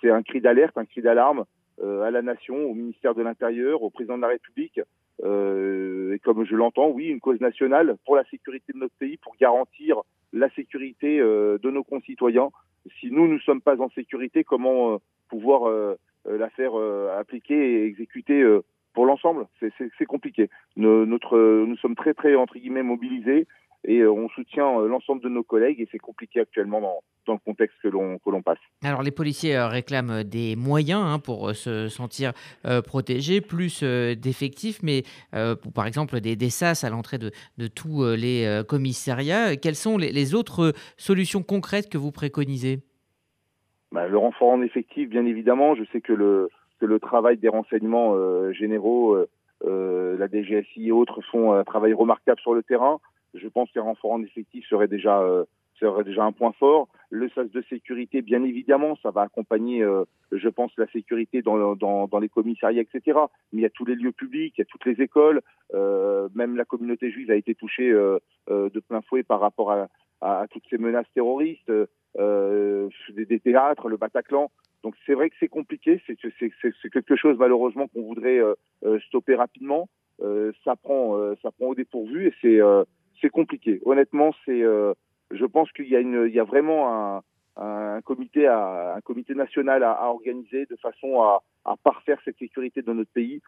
c'est 0.01 0.09
un 0.09 0.23
cri 0.23 0.41
d'alerte, 0.41 0.77
un 0.77 0.85
cri 0.85 1.01
d'alarme 1.01 1.45
à 1.83 2.11
la 2.11 2.21
nation, 2.21 2.55
au 2.55 2.73
ministère 2.73 3.13
de 3.13 3.21
l'Intérieur, 3.21 3.83
au 3.83 3.89
président 3.89 4.17
de 4.17 4.23
la 4.23 4.29
République. 4.29 4.79
Et 5.23 6.19
comme 6.19 6.45
je 6.45 6.55
l'entends, 6.55 6.89
oui, 6.89 7.07
une 7.07 7.19
cause 7.19 7.39
nationale 7.39 7.95
pour 8.05 8.15
la 8.15 8.23
sécurité 8.25 8.73
de 8.73 8.79
notre 8.79 8.95
pays, 8.95 9.17
pour 9.17 9.35
garantir 9.39 10.01
la 10.33 10.49
sécurité 10.51 11.19
de 11.19 11.69
nos 11.69 11.83
concitoyens. 11.83 12.49
Si 12.99 13.11
nous 13.11 13.27
ne 13.27 13.37
sommes 13.39 13.61
pas 13.61 13.79
en 13.79 13.89
sécurité, 13.89 14.43
comment 14.43 14.99
pouvoir 15.29 15.71
la 16.25 16.49
faire 16.49 16.73
appliquer 17.17 17.55
et 17.55 17.85
exécuter 17.85 18.43
pour 18.93 19.05
l'ensemble? 19.05 19.45
C'est 19.59 20.05
compliqué. 20.05 20.49
Nous, 20.75 21.05
notre, 21.05 21.37
nous 21.37 21.77
sommes 21.77 21.95
très, 21.95 22.13
très, 22.13 22.35
entre 22.35 22.57
guillemets, 22.57 22.83
mobilisés 22.83 23.47
et 23.83 24.05
on 24.05 24.29
soutient 24.29 24.79
l'ensemble 24.81 25.21
de 25.21 25.29
nos 25.29 25.43
collègues 25.43 25.79
et 25.79 25.87
c'est 25.91 25.97
compliqué 25.97 26.39
actuellement 26.39 26.81
dans, 26.81 26.99
dans, 27.25 27.33
le 27.33 27.39
contexte 27.39 27.77
que 27.81 27.87
l'on 27.87 28.41
passe. 28.43 28.59
Alors 28.83 29.01
les 29.01 29.11
policiers 29.11 29.57
réclament 29.59 30.23
des 30.23 30.55
moyens 30.55 31.01
hein, 31.03 31.19
pour 31.19 31.51
se 31.51 31.87
sentir 31.87 32.33
protégés, 32.85 33.41
plus 33.41 33.83
d'effectifs, 33.83 34.81
mais 34.83 35.03
par 35.73 35.87
exemple 35.87 36.19
des, 36.19 36.35
des 36.35 36.49
SAS 36.49 36.83
à 36.83 36.89
l'entrée 36.89 37.17
de, 37.17 37.31
de, 37.57 37.67
tous 37.67 38.03
les 38.15 38.61
commissariats. 38.67 39.55
Quelles 39.55 39.75
sont 39.75 39.97
les, 39.97 40.11
les, 40.11 40.35
autres 40.35 40.73
solutions 40.97 41.41
concrètes 41.41 41.89
que 41.89 41.97
vous 41.97 42.11
préconisez? 42.11 42.79
Bah, 43.91 44.07
Le 44.07 44.17
renfort 44.17 44.49
en 44.49 44.61
effectif, 44.61 45.09
bien 45.09 45.25
évidemment. 45.25 45.75
Je 45.75 45.83
sais 45.91 46.01
que 46.01 46.13
le, 46.13 46.49
que 46.79 46.85
le 46.85 46.99
travail 46.99 47.37
des 47.37 47.49
renseignements 47.49 48.13
euh, 48.15 48.51
généraux, 48.53 49.13
euh, 49.13 49.29
euh, 49.65 50.17
la 50.17 50.27
DGSI 50.27 50.87
et 50.87 50.91
autres 50.91 51.21
font 51.31 51.53
un 51.53 51.63
travail 51.63 51.93
remarquable 51.93 52.39
sur 52.39 52.53
le 52.53 52.63
terrain. 52.63 52.99
Je 53.33 53.47
pense 53.47 53.71
qu'un 53.71 53.83
renfort 53.83 54.11
en 54.11 54.23
effectif 54.23 54.65
serait 54.67 54.87
déjà 54.87 55.23
serait 55.79 56.03
déjà 56.03 56.23
un 56.23 56.31
point 56.31 56.51
fort. 56.53 56.89
Le 57.09 57.27
sas 57.29 57.49
de 57.49 57.61
sécurité, 57.63 58.21
bien 58.21 58.43
évidemment, 58.43 58.95
ça 59.01 59.09
va 59.09 59.21
accompagner, 59.21 59.83
je 60.31 60.49
pense, 60.49 60.71
la 60.77 60.85
sécurité 60.87 61.41
dans, 61.41 61.75
dans, 61.75 62.07
dans, 62.07 62.19
les 62.19 62.29
commissariats, 62.29 62.81
etc. 62.81 63.19
Mais 63.51 63.61
il 63.61 63.63
y 63.63 63.65
a 63.65 63.69
tous 63.71 63.85
les 63.85 63.95
lieux 63.95 64.11
publics, 64.11 64.53
il 64.57 64.61
y 64.61 64.63
a 64.63 64.65
toutes 64.65 64.85
les 64.85 65.01
écoles, 65.01 65.41
euh, 65.73 66.29
même 66.35 66.55
la 66.55 66.65
communauté 66.65 67.09
juive 67.09 67.31
a 67.31 67.35
été 67.35 67.55
touchée 67.55 67.89
euh, 67.89 68.19
de 68.47 68.79
plein 68.79 69.01
fouet 69.01 69.23
par 69.23 69.39
rapport 69.39 69.71
à, 69.71 69.87
à, 70.21 70.45
toutes 70.51 70.65
ces 70.69 70.77
menaces 70.77 71.11
terroristes, 71.13 71.71
euh, 72.17 72.89
des, 73.13 73.25
des, 73.25 73.39
théâtres, 73.39 73.89
le 73.89 73.97
Bataclan. 73.97 74.51
Donc 74.83 74.95
c'est 75.05 75.13
vrai 75.13 75.29
que 75.29 75.35
c'est 75.39 75.47
compliqué, 75.47 76.01
c'est 76.07 76.89
quelque 76.89 77.15
chose 77.15 77.37
malheureusement 77.37 77.87
qu'on 77.87 78.01
voudrait 78.03 78.39
euh, 78.39 78.55
euh, 78.83 78.99
stopper 79.07 79.35
rapidement. 79.35 79.89
Euh, 80.21 80.51
ça 80.63 80.75
prend 80.75 81.17
ça 81.41 81.51
prend 81.51 81.67
au 81.67 81.75
dépourvu 81.75 82.27
et 82.27 82.33
c'est 82.41 82.59
c'est 83.21 83.29
compliqué. 83.29 83.81
Honnêtement, 83.85 84.31
c'est 84.45 84.61
je 85.33 85.45
pense 85.45 85.71
qu'il 85.71 85.87
y 85.87 86.39
a 86.39 86.43
vraiment 86.43 87.21
un, 87.57 88.01
comité 88.03 89.35
national 89.35 89.83
à, 89.83 90.09
organiser 90.09 90.65
de 90.65 90.75
façon 90.81 91.21
à, 91.21 91.41
parfaire 91.83 92.17
cette 92.25 92.37
sécurité 92.39 92.81
de 92.81 92.91
notre 92.91 93.11
pays 93.11 93.39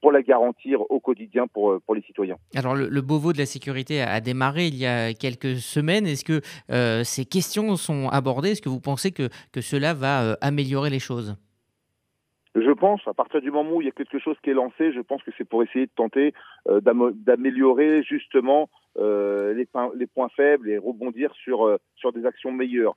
pour, 0.00 0.12
la 0.12 0.22
garantir 0.22 0.80
au 0.90 1.00
quotidien 1.00 1.46
pour, 1.46 1.80
pour 1.82 1.94
les 1.94 2.02
citoyens. 2.02 2.36
Alors 2.54 2.74
le, 2.74 2.88
le 2.88 3.00
Beauvau 3.02 3.32
de 3.32 3.38
la 3.38 3.46
sécurité 3.46 4.00
a, 4.00 4.20
démarré 4.20 4.66
il 4.66 4.76
y 4.76 4.86
a 4.86 5.12
quelques 5.12 5.56
semaines. 5.56 6.06
Est-ce 6.06 6.24
que 6.24 6.40
euh, 6.70 7.04
ces 7.04 7.24
questions 7.24 7.76
sont 7.76 8.08
abordées? 8.08 8.52
Est-ce 8.52 8.62
que 8.62 8.68
vous 8.68 8.80
pensez 8.80 9.12
que, 9.12 9.28
cela 9.60 9.92
va 9.92 10.22
euh, 10.22 10.36
améliorer 10.40 10.88
les 10.88 11.00
choses? 11.00 11.36
Je 12.54 12.70
pense, 12.72 13.00
à 13.06 13.14
partir 13.14 13.40
du 13.40 13.50
moment 13.50 13.76
où 13.76 13.82
il 13.82 13.86
y 13.86 13.88
a 13.88 13.92
quelque 13.92 14.18
chose 14.18 14.36
qui 14.42 14.50
est 14.50 14.54
lancé, 14.54 14.92
je 14.92 15.00
pense 15.00 15.22
que 15.22 15.30
c'est 15.36 15.44
pour 15.44 15.62
essayer 15.62 15.86
de 15.86 15.92
tenter 15.94 16.32
euh, 16.68 16.80
d'améliorer 16.80 18.02
justement 18.02 18.68
euh, 18.98 19.54
les, 19.54 20.06
points 20.06 20.28
faibles 20.30 20.68
et 20.70 20.78
rebondir 20.78 21.32
sur, 21.34 21.66
euh, 21.66 21.78
sur 21.96 22.12
des 22.12 22.26
actions 22.26 22.52
meilleures. 22.52 22.96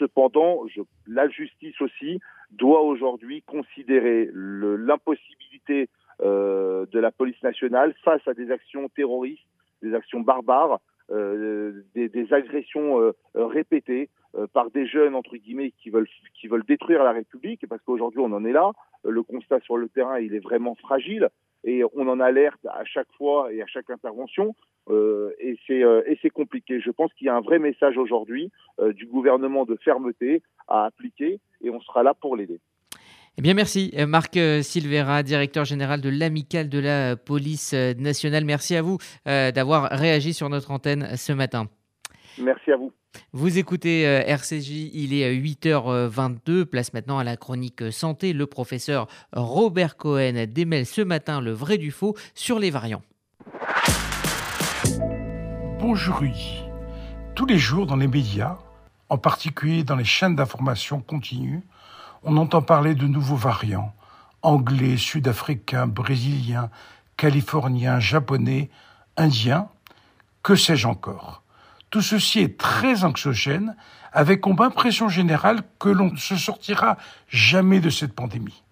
Cependant, 0.00 0.66
je, 0.66 0.80
la 1.06 1.28
justice 1.28 1.80
aussi 1.80 2.18
doit 2.50 2.82
aujourd'hui 2.82 3.42
considérer 3.42 4.28
l'impossibilité 4.34 5.88
de 6.20 6.98
la 6.98 7.12
police 7.12 7.40
nationale 7.44 7.94
face 8.04 8.26
à 8.26 8.34
des 8.34 8.50
actions 8.50 8.88
terroristes, 8.88 9.46
des 9.80 9.94
actions 9.94 10.18
barbares, 10.18 10.80
des, 11.08 12.32
agressions 12.32 13.12
répétées 13.36 14.08
par 14.52 14.70
des 14.70 14.86
jeunes 14.86 15.14
entre 15.14 15.36
guillemets 15.36 15.72
qui 15.82 15.90
veulent 15.90 16.08
qui 16.34 16.48
veulent 16.48 16.64
détruire 16.66 17.02
la 17.02 17.12
République 17.12 17.66
parce 17.68 17.82
qu'aujourd'hui 17.82 18.20
on 18.20 18.32
en 18.32 18.44
est 18.44 18.52
là. 18.52 18.70
Le 19.04 19.22
constat 19.22 19.60
sur 19.60 19.76
le 19.76 19.88
terrain 19.88 20.18
il 20.18 20.34
est 20.34 20.40
vraiment 20.40 20.74
fragile 20.74 21.28
et 21.64 21.82
on 21.94 22.08
en 22.08 22.20
alerte 22.20 22.64
à 22.66 22.84
chaque 22.84 23.10
fois 23.16 23.52
et 23.52 23.62
à 23.62 23.66
chaque 23.66 23.90
intervention. 23.90 24.54
Euh, 24.88 25.30
et 25.38 25.58
c'est 25.66 25.84
euh, 25.84 26.02
et 26.06 26.18
c'est 26.22 26.30
compliqué. 26.30 26.80
Je 26.80 26.90
pense 26.90 27.12
qu'il 27.14 27.26
y 27.26 27.30
a 27.30 27.36
un 27.36 27.40
vrai 27.40 27.58
message 27.58 27.96
aujourd'hui 27.98 28.50
euh, 28.80 28.92
du 28.92 29.06
gouvernement 29.06 29.64
de 29.64 29.76
fermeté 29.84 30.42
à 30.68 30.86
appliquer 30.86 31.40
et 31.62 31.70
on 31.70 31.80
sera 31.80 32.02
là 32.02 32.14
pour 32.14 32.36
l'aider. 32.36 32.60
Eh 33.38 33.42
bien, 33.42 33.54
merci 33.54 33.94
Marc 34.06 34.36
Silvera, 34.62 35.22
directeur 35.22 35.64
général 35.64 36.00
de 36.00 36.10
l'Amicale 36.10 36.68
de 36.68 36.78
la 36.78 37.16
Police 37.16 37.72
nationale. 37.72 38.44
Merci 38.44 38.74
à 38.74 38.82
vous 38.82 38.98
d'avoir 39.24 39.84
réagi 39.84 40.34
sur 40.34 40.50
notre 40.50 40.72
antenne 40.72 41.16
ce 41.16 41.32
matin. 41.32 41.66
Merci 42.38 42.72
à 42.72 42.76
vous. 42.76 42.92
Vous 43.32 43.58
écoutez 43.58 44.02
RCJ, 44.02 44.90
il 44.92 45.14
est 45.14 45.32
8h22, 45.34 46.64
place 46.64 46.92
maintenant 46.92 47.18
à 47.18 47.24
la 47.24 47.36
chronique 47.36 47.92
santé. 47.92 48.32
Le 48.32 48.46
professeur 48.46 49.06
Robert 49.32 49.96
Cohen 49.96 50.46
démêle 50.48 50.84
ce 50.84 51.00
matin 51.00 51.40
le 51.40 51.52
vrai 51.52 51.78
du 51.78 51.90
faux 51.92 52.16
sur 52.34 52.58
les 52.58 52.70
variants. 52.70 53.02
Bonjour. 55.78 56.22
Tous 57.34 57.46
les 57.46 57.58
jours 57.58 57.86
dans 57.86 57.96
les 57.96 58.08
médias, 58.08 58.58
en 59.08 59.16
particulier 59.16 59.84
dans 59.84 59.96
les 59.96 60.04
chaînes 60.04 60.36
d'information 60.36 61.00
continues, 61.00 61.62
on 62.22 62.36
entend 62.36 62.62
parler 62.62 62.94
de 62.94 63.06
nouveaux 63.06 63.36
variants, 63.36 63.94
anglais, 64.42 64.96
sud-africains, 64.96 65.86
brésiliens, 65.86 66.68
californiens, 67.16 67.98
japonais, 68.00 68.70
indiens, 69.16 69.68
que 70.42 70.54
sais-je 70.54 70.86
encore? 70.86 71.42
Tout 71.90 72.02
ceci 72.02 72.40
est 72.40 72.56
très 72.56 73.04
anxiogène, 73.04 73.76
avec 74.12 74.40
comme 74.40 74.60
impression 74.60 75.08
générale 75.08 75.62
que 75.78 75.88
l'on 75.88 76.12
ne 76.12 76.16
se 76.16 76.36
sortira 76.36 76.96
jamais 77.28 77.80
de 77.80 77.90
cette 77.90 78.14
pandémie. 78.14 78.62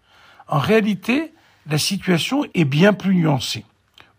En 0.47 0.59
réalité, 0.59 1.35
la 1.67 1.79
situation 1.79 2.45
est 2.55 2.65
bien 2.65 2.93
plus 2.93 3.15
nuancée. 3.15 3.65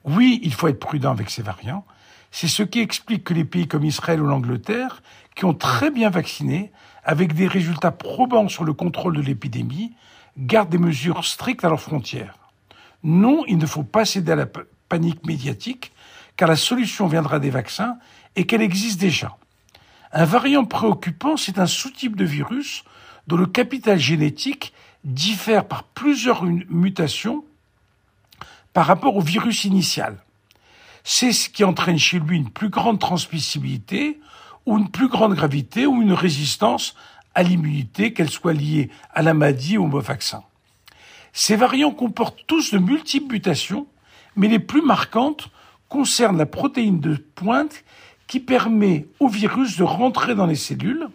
Oui, 0.03 0.39
il 0.43 0.53
faut 0.53 0.67
être 0.67 0.79
prudent 0.79 1.11
avec 1.11 1.29
ces 1.29 1.41
variants, 1.41 1.85
c'est 2.31 2.47
ce 2.47 2.63
qui 2.63 2.79
explique 2.79 3.23
que 3.23 3.33
les 3.33 3.45
pays 3.45 3.67
comme 3.67 3.85
Israël 3.85 4.21
ou 4.21 4.27
l'Angleterre, 4.27 5.01
qui 5.35 5.45
ont 5.45 5.53
très 5.53 5.89
bien 5.89 6.09
vacciné, 6.09 6.71
avec 7.03 7.33
des 7.33 7.47
résultats 7.47 7.91
probants 7.91 8.47
sur 8.47 8.63
le 8.63 8.73
contrôle 8.73 9.15
de 9.15 9.21
l'épidémie, 9.21 9.95
gardent 10.37 10.69
des 10.69 10.77
mesures 10.77 11.25
strictes 11.25 11.65
à 11.65 11.69
leurs 11.69 11.81
frontières. 11.81 12.35
Non, 13.03 13.43
il 13.47 13.57
ne 13.57 13.65
faut 13.65 13.83
pas 13.83 14.05
céder 14.05 14.33
à 14.33 14.35
la 14.35 14.45
panique 14.89 15.25
médiatique, 15.25 15.91
car 16.37 16.47
la 16.47 16.55
solution 16.55 17.07
viendra 17.07 17.39
des 17.39 17.49
vaccins 17.49 17.97
et 18.39 18.45
qu'elle 18.45 18.61
existe 18.61 18.99
déjà. 18.99 19.37
Un 20.11 20.25
variant 20.25 20.65
préoccupant, 20.65 21.37
c'est 21.37 21.59
un 21.59 21.67
sous-type 21.67 22.15
de 22.15 22.25
virus 22.25 22.83
dont 23.27 23.37
le 23.37 23.45
capital 23.45 23.99
génétique 23.99 24.73
diffère 25.03 25.67
par 25.67 25.83
plusieurs 25.83 26.43
mutations 26.43 27.45
par 28.73 28.85
rapport 28.87 29.15
au 29.15 29.21
virus 29.21 29.65
initial 29.65 30.17
c'est 31.03 31.31
ce 31.31 31.49
qui 31.49 31.63
entraîne 31.63 31.97
chez 31.97 32.19
lui 32.19 32.37
une 32.37 32.49
plus 32.51 32.69
grande 32.69 32.99
transmissibilité 32.99 34.19
ou 34.65 34.77
une 34.77 34.89
plus 34.89 35.07
grande 35.07 35.33
gravité 35.33 35.85
ou 35.85 36.01
une 36.01 36.13
résistance 36.13 36.95
à 37.35 37.43
l'immunité, 37.43 38.13
qu'elle 38.13 38.29
soit 38.29 38.53
liée 38.53 38.89
à 39.13 39.21
la 39.21 39.33
maladie 39.33 39.77
ou 39.77 39.85
au 39.85 39.99
vaccin. 39.99 40.43
Ces 41.31 41.55
variants 41.55 41.91
comportent 41.91 42.45
tous 42.47 42.71
de 42.71 42.77
multiples 42.77 43.33
mutations, 43.33 43.87
mais 44.35 44.47
les 44.47 44.59
plus 44.59 44.81
marquantes 44.81 45.49
concernent 45.87 46.37
la 46.37 46.45
protéine 46.45 46.99
de 46.99 47.15
pointe 47.15 47.83
qui 48.29 48.39
permet 48.39 49.07
au 49.19 49.27
virus 49.27 49.75
de 49.75 49.83
rentrer 49.83 50.35
dans 50.35 50.45
les 50.45 50.55
cellules. 50.55 51.09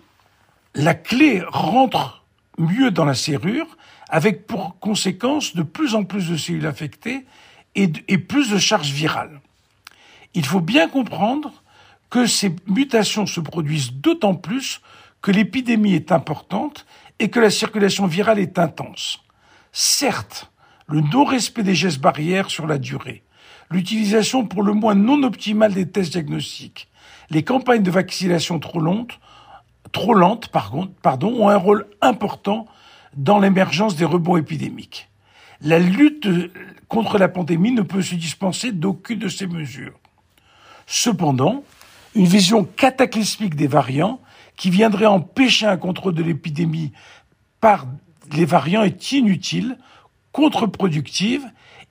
La 0.75 0.95
clé 0.95 1.43
rentre 1.47 2.25
mieux 2.59 2.91
dans 2.91 3.05
la 3.05 3.15
serrure, 3.15 3.79
avec 4.09 4.47
pour 4.49 4.79
conséquence 4.81 5.55
de 5.55 5.63
plus 5.63 5.95
en 5.95 6.03
plus 6.03 6.29
de 6.29 6.37
cellules 6.37 6.67
affectées 6.67 7.25
et, 7.77 7.91
et 8.09 8.19
plus 8.19 8.51
de 8.51 8.59
charges 8.59 8.91
virales. 8.91 9.41
Il 10.35 10.45
faut 10.45 10.61
bien 10.61 10.89
comprendre 10.89 11.63
que 12.11 12.27
ces 12.27 12.55
mutations 12.67 13.27
se 13.27 13.41
produisent 13.41 13.93
d'autant 13.93 14.35
plus 14.35 14.81
que 15.23 15.31
l'épidémie 15.31 15.95
est 15.95 16.11
importante 16.11 16.85
et 17.21 17.31
que 17.31 17.39
la 17.39 17.51
circulation 17.51 18.07
virale 18.07 18.41
est 18.41 18.59
intense. 18.59 19.21
Certes, 19.71 20.51
le 20.89 21.01
non-respect 21.01 21.63
des 21.63 21.77
gestes 21.77 22.01
barrières 22.01 22.51
sur 22.51 22.67
la 22.67 22.79
durée, 22.79 23.23
l'utilisation 23.71 24.45
pour 24.45 24.65
le 24.65 24.73
moins 24.73 24.97
non 24.97 25.23
optimale 25.23 25.75
des 25.75 25.89
tests 25.89 26.13
diagnostiques, 26.13 26.89
les 27.35 27.43
campagnes 27.43 27.83
de 27.83 27.91
vaccination 27.91 28.61
trop 28.61 28.81
lentes, 28.81 29.19
trop 29.93 30.15
lentes 30.15 30.51
ont 30.55 31.49
un 31.49 31.57
rôle 31.57 31.87
important 32.01 32.67
dans 33.17 33.41
l'émergence 33.41 33.97
des 33.97 34.05
rebonds 34.05 34.37
épidémiques. 34.37 35.09
La 35.61 35.81
lutte 35.81 36.29
contre 36.89 37.19
la 37.19 37.29
pandémie 37.29 37.73
ne 37.73 37.83
peut 37.83 38.03
se 38.03 38.15
dispenser 38.15 38.71
d'aucune 38.71 39.19
de 39.19 39.29
ces 39.29 39.49
mesures. 39.49 39.99
Cependant, 40.87 41.65
une 42.15 42.27
vision 42.27 42.65
cataclysmique 42.65 43.57
des 43.57 43.67
variants 43.67 44.21
qui 44.57 44.71
viendrait 44.71 45.07
empêcher 45.07 45.67
un 45.67 45.77
contrôle 45.77 46.15
de 46.15 46.23
l'épidémie 46.23 46.93
par 47.61 47.87
les 48.33 48.45
variants 48.45 48.85
est 48.85 49.13
inutile, 49.13 49.77
contre-productive 50.31 51.45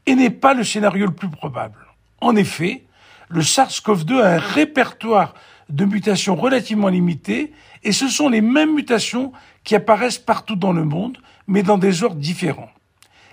et 0.05 0.15
n'est 0.15 0.29
pas 0.29 0.53
le 0.53 0.63
scénario 0.63 1.05
le 1.05 1.13
plus 1.13 1.29
probable. 1.29 1.79
En 2.21 2.35
effet, 2.37 2.83
le 3.33 3.41
SARS-CoV-2 3.41 4.21
a 4.21 4.35
un 4.35 4.37
répertoire 4.37 5.33
de 5.69 5.85
mutations 5.85 6.35
relativement 6.35 6.89
limité 6.89 7.51
et 7.83 7.91
ce 7.91 8.07
sont 8.07 8.29
les 8.29 8.41
mêmes 8.41 8.75
mutations 8.75 9.31
qui 9.63 9.73
apparaissent 9.73 10.19
partout 10.19 10.55
dans 10.55 10.71
le 10.71 10.85
monde, 10.85 11.17
mais 11.47 11.63
dans 11.63 11.79
des 11.79 12.03
ordres 12.03 12.19
différents. 12.19 12.69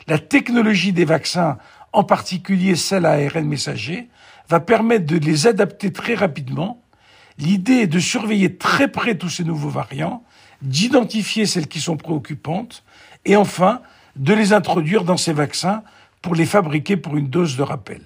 La 0.07 0.19
technologie 0.19 0.95
des 0.95 1.05
vaccins, 1.05 1.59
en 1.93 2.03
particulier 2.03 2.77
celle 2.77 3.05
à 3.05 3.13
ARN 3.13 3.45
messager, 3.45 4.09
va 4.49 4.59
permettre 4.59 5.05
de 5.05 5.19
les 5.19 5.47
adapter 5.47 5.93
très 5.93 6.15
rapidement. 6.15 6.83
L'idée 7.37 7.83
est 7.83 7.87
de 7.87 8.01
surveiller 8.01 8.57
très 8.57 8.89
près 8.89 9.17
tous 9.17 9.29
ces 9.29 9.45
nouveaux 9.45 9.69
variants, 9.69 10.25
d'identifier 10.63 11.45
celles 11.45 11.69
qui 11.69 11.81
sont 11.81 11.99
préoccupantes 11.99 12.85
et 13.27 13.37
enfin 13.37 13.83
de 14.17 14.33
les 14.33 14.55
introduire 14.55 15.05
dans 15.05 15.19
ces 15.19 15.35
vaccins 15.35 15.83
pour 16.23 16.35
les 16.35 16.47
fabriquer 16.47 16.97
pour 16.97 17.19
une 17.19 17.29
dose 17.29 17.59
de 17.59 17.63
rappel. 17.63 18.01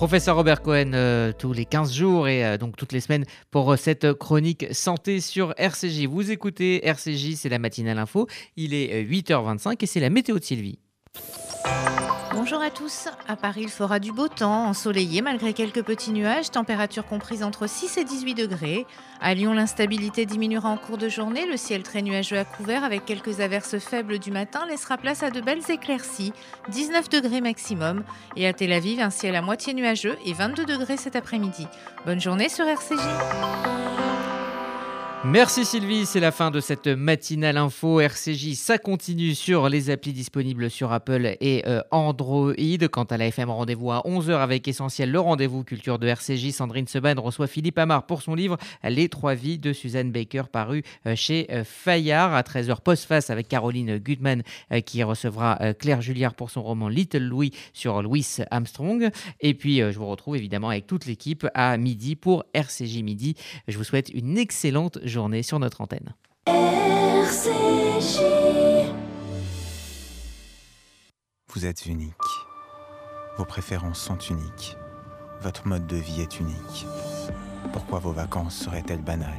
Professeur 0.00 0.36
Robert 0.36 0.62
Cohen, 0.62 0.92
euh, 0.94 1.30
tous 1.38 1.52
les 1.52 1.66
15 1.66 1.92
jours 1.92 2.26
et 2.26 2.42
euh, 2.42 2.56
donc 2.56 2.74
toutes 2.74 2.92
les 2.92 3.00
semaines 3.02 3.26
pour 3.50 3.70
euh, 3.70 3.76
cette 3.76 4.14
chronique 4.14 4.64
santé 4.72 5.20
sur 5.20 5.52
RCJ. 5.58 6.06
Vous 6.06 6.30
écoutez 6.30 6.86
RCJ, 6.88 7.34
c'est 7.34 7.50
la 7.50 7.58
matinale 7.58 7.98
info. 7.98 8.26
Il 8.56 8.72
est 8.72 9.04
8h25 9.04 9.76
et 9.78 9.84
c'est 9.84 10.00
la 10.00 10.08
météo 10.08 10.38
de 10.38 10.42
Sylvie. 10.42 10.78
Bonjour 12.42 12.62
à 12.62 12.70
tous. 12.70 13.06
À 13.28 13.36
Paris, 13.36 13.64
il 13.64 13.68
fera 13.68 13.98
du 13.98 14.12
beau 14.12 14.26
temps, 14.26 14.64
ensoleillé 14.64 15.20
malgré 15.20 15.52
quelques 15.52 15.82
petits 15.82 16.10
nuages, 16.10 16.50
température 16.50 17.04
comprise 17.04 17.42
entre 17.42 17.66
6 17.66 17.98
et 17.98 18.04
18 18.04 18.34
degrés. 18.34 18.86
À 19.20 19.34
Lyon, 19.34 19.52
l'instabilité 19.52 20.24
diminuera 20.24 20.70
en 20.70 20.78
cours 20.78 20.96
de 20.96 21.10
journée. 21.10 21.44
Le 21.44 21.58
ciel 21.58 21.82
très 21.82 22.00
nuageux 22.00 22.38
à 22.38 22.46
couvert 22.46 22.82
avec 22.82 23.04
quelques 23.04 23.40
averses 23.40 23.78
faibles 23.78 24.18
du 24.18 24.30
matin 24.30 24.64
laissera 24.66 24.96
place 24.96 25.22
à 25.22 25.28
de 25.28 25.42
belles 25.42 25.70
éclaircies, 25.70 26.32
19 26.70 27.10
degrés 27.10 27.42
maximum. 27.42 28.04
Et 28.36 28.46
à 28.46 28.54
Tel 28.54 28.72
Aviv, 28.72 29.00
un 29.00 29.10
ciel 29.10 29.36
à 29.36 29.42
moitié 29.42 29.74
nuageux 29.74 30.16
et 30.24 30.32
22 30.32 30.64
degrés 30.64 30.96
cet 30.96 31.16
après-midi. 31.16 31.66
Bonne 32.06 32.22
journée 32.22 32.48
sur 32.48 32.66
RCJ. 32.66 33.89
Merci 35.26 35.66
Sylvie, 35.66 36.06
c'est 36.06 36.18
la 36.18 36.32
fin 36.32 36.50
de 36.50 36.60
cette 36.60 36.86
matinale 36.86 37.58
info 37.58 38.00
RCJ. 38.00 38.54
Ça 38.54 38.78
continue 38.78 39.34
sur 39.34 39.68
les 39.68 39.90
applis 39.90 40.14
disponibles 40.14 40.70
sur 40.70 40.92
Apple 40.92 41.36
et 41.42 41.62
euh, 41.66 41.82
Android. 41.90 42.54
Quant 42.90 43.04
à 43.04 43.18
la 43.18 43.26
FM, 43.26 43.50
rendez-vous 43.50 43.92
à 43.92 44.00
11h 44.06 44.38
avec 44.38 44.66
Essentiel, 44.66 45.10
le 45.10 45.20
rendez-vous 45.20 45.62
culture 45.62 45.98
de 45.98 46.06
RCJ. 46.06 46.52
Sandrine 46.52 46.86
Seban 46.86 47.20
reçoit 47.20 47.48
Philippe 47.48 47.76
Amar 47.76 48.06
pour 48.06 48.22
son 48.22 48.34
livre 48.34 48.56
Les 48.82 49.10
trois 49.10 49.34
vies 49.34 49.58
de 49.58 49.74
Suzanne 49.74 50.10
Baker, 50.10 50.44
paru 50.50 50.84
euh, 51.06 51.14
chez 51.14 51.46
euh, 51.50 51.64
Fayard. 51.64 52.32
À 52.32 52.40
13h, 52.40 52.80
post-face 52.80 53.28
avec 53.28 53.46
Caroline 53.46 53.98
Gutmann 53.98 54.42
qui 54.86 55.02
recevra 55.02 55.74
Claire 55.78 56.00
Julliard 56.00 56.34
pour 56.34 56.50
son 56.50 56.62
roman 56.62 56.88
Little 56.88 57.18
Louis 57.18 57.52
sur 57.74 58.02
Louis 58.02 58.26
Armstrong. 58.50 59.10
Et 59.40 59.52
puis, 59.52 59.78
je 59.80 59.98
vous 59.98 60.06
retrouve 60.06 60.36
évidemment 60.36 60.70
avec 60.70 60.86
toute 60.86 61.04
l'équipe 61.04 61.46
à 61.54 61.76
midi 61.76 62.16
pour 62.16 62.44
RCJ 62.54 63.02
Midi. 63.02 63.34
Je 63.68 63.76
vous 63.76 63.84
souhaite 63.84 64.08
une 64.14 64.38
excellente 64.38 64.98
journée 65.04 65.09
sur 65.42 65.58
notre 65.58 65.80
antenne. 65.80 66.14
Vous 71.52 71.66
êtes 71.66 71.86
unique. 71.86 72.14
Vos 73.36 73.44
préférences 73.44 74.00
sont 74.00 74.18
uniques. 74.18 74.76
Votre 75.42 75.66
mode 75.66 75.86
de 75.86 75.96
vie 75.96 76.20
est 76.20 76.40
unique. 76.40 76.86
Pourquoi 77.72 77.98
vos 77.98 78.12
vacances 78.12 78.56
seraient-elles 78.56 79.02
banales? 79.02 79.34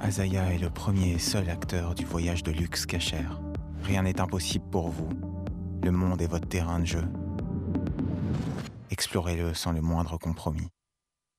Azaya 0.00 0.52
est 0.52 0.58
le 0.58 0.70
premier 0.70 1.12
et 1.12 1.18
seul 1.18 1.48
acteur 1.48 1.94
du 1.94 2.04
voyage 2.04 2.42
de 2.42 2.52
luxe 2.52 2.86
cachère. 2.86 3.40
Rien 3.82 4.02
n'est 4.02 4.20
impossible 4.20 4.68
pour 4.70 4.88
vous. 4.88 5.08
Le 5.82 5.90
monde 5.90 6.22
est 6.22 6.26
votre 6.26 6.48
terrain 6.48 6.78
de 6.80 6.86
jeu. 6.86 7.04
Explorez-le 8.90 9.54
sans 9.54 9.72
le 9.72 9.80
moindre 9.80 10.18
compromis. 10.18 10.68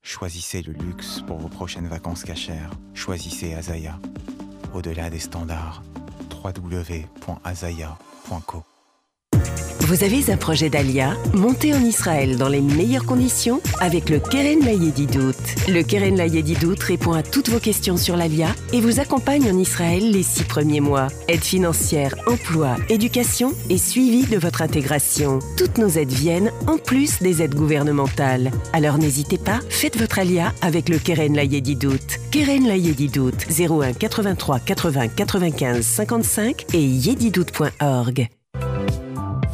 Choisissez 0.06 0.62
le 0.62 0.74
luxe 0.74 1.22
pour 1.26 1.40
vos 1.40 1.48
prochaines 1.48 1.88
vacances 1.88 2.24
cachères. 2.24 2.70
Choisissez 2.94 3.56
Azaya. 3.56 4.00
Au-delà 4.76 5.10
des 5.10 5.18
standards, 5.18 5.82
www.azaya.co. 6.44 7.06
Vous 9.86 10.04
avez 10.04 10.32
un 10.32 10.38
projet 10.38 10.72
d'Alia 10.72 11.16
Montez 11.36 11.76
en 11.76 11.80
Israël 11.80 12.38
dans 12.38 12.50
les 12.50 12.62
meilleures 12.62 13.06
conditions 13.06 13.62
avec 13.80 14.10
le 14.10 14.20
Keren 14.20 14.66
Layedi 14.66 15.06
Dout. 15.06 15.36
Le 15.68 15.84
Keren 15.84 16.18
Layedi 16.18 16.56
Dout 16.56 16.82
répond 16.82 17.14
à 17.14 17.22
toutes 17.22 17.50
vos 17.50 17.60
questions 17.60 17.96
sur 17.96 18.18
l'Alia 18.18 18.48
et 18.74 18.82
vous 18.82 19.00
accompagne 19.00 19.48
en 19.48 19.60
Israël 19.60 20.10
les 20.10 20.24
six 20.24 20.44
premiers 20.44 20.80
mois. 20.80 21.10
Aide 21.28 21.44
financière, 21.44 22.16
emploi, 22.26 22.78
éducation 22.90 23.54
et 23.70 23.78
suivi 23.78 24.26
de 24.26 24.40
votre 24.40 24.64
intégration. 24.64 25.38
Toutes 25.56 25.78
nos 25.78 25.90
aides 25.90 26.12
viennent 26.12 26.52
en 26.66 26.80
plus 26.80 27.20
des 27.20 27.44
aides 27.44 27.54
gouvernementales. 27.54 28.50
Alors 28.74 28.98
n'hésitez 28.98 29.38
pas, 29.38 29.60
faites 29.70 30.00
votre 30.00 30.18
Alia 30.18 30.52
avec 30.64 30.90
le 30.90 30.98
Keren 30.98 31.36
Layedi 31.36 31.76
Dout. 31.76 32.18
Keren 32.32 32.68
Layedi 32.68 33.08
Dout 33.08 33.38
01 33.52 33.94
83 33.94 34.62
80 34.62 35.08
95 35.10 35.86
55 35.86 36.66
et 36.74 36.82
yedidout.org. 36.82 38.30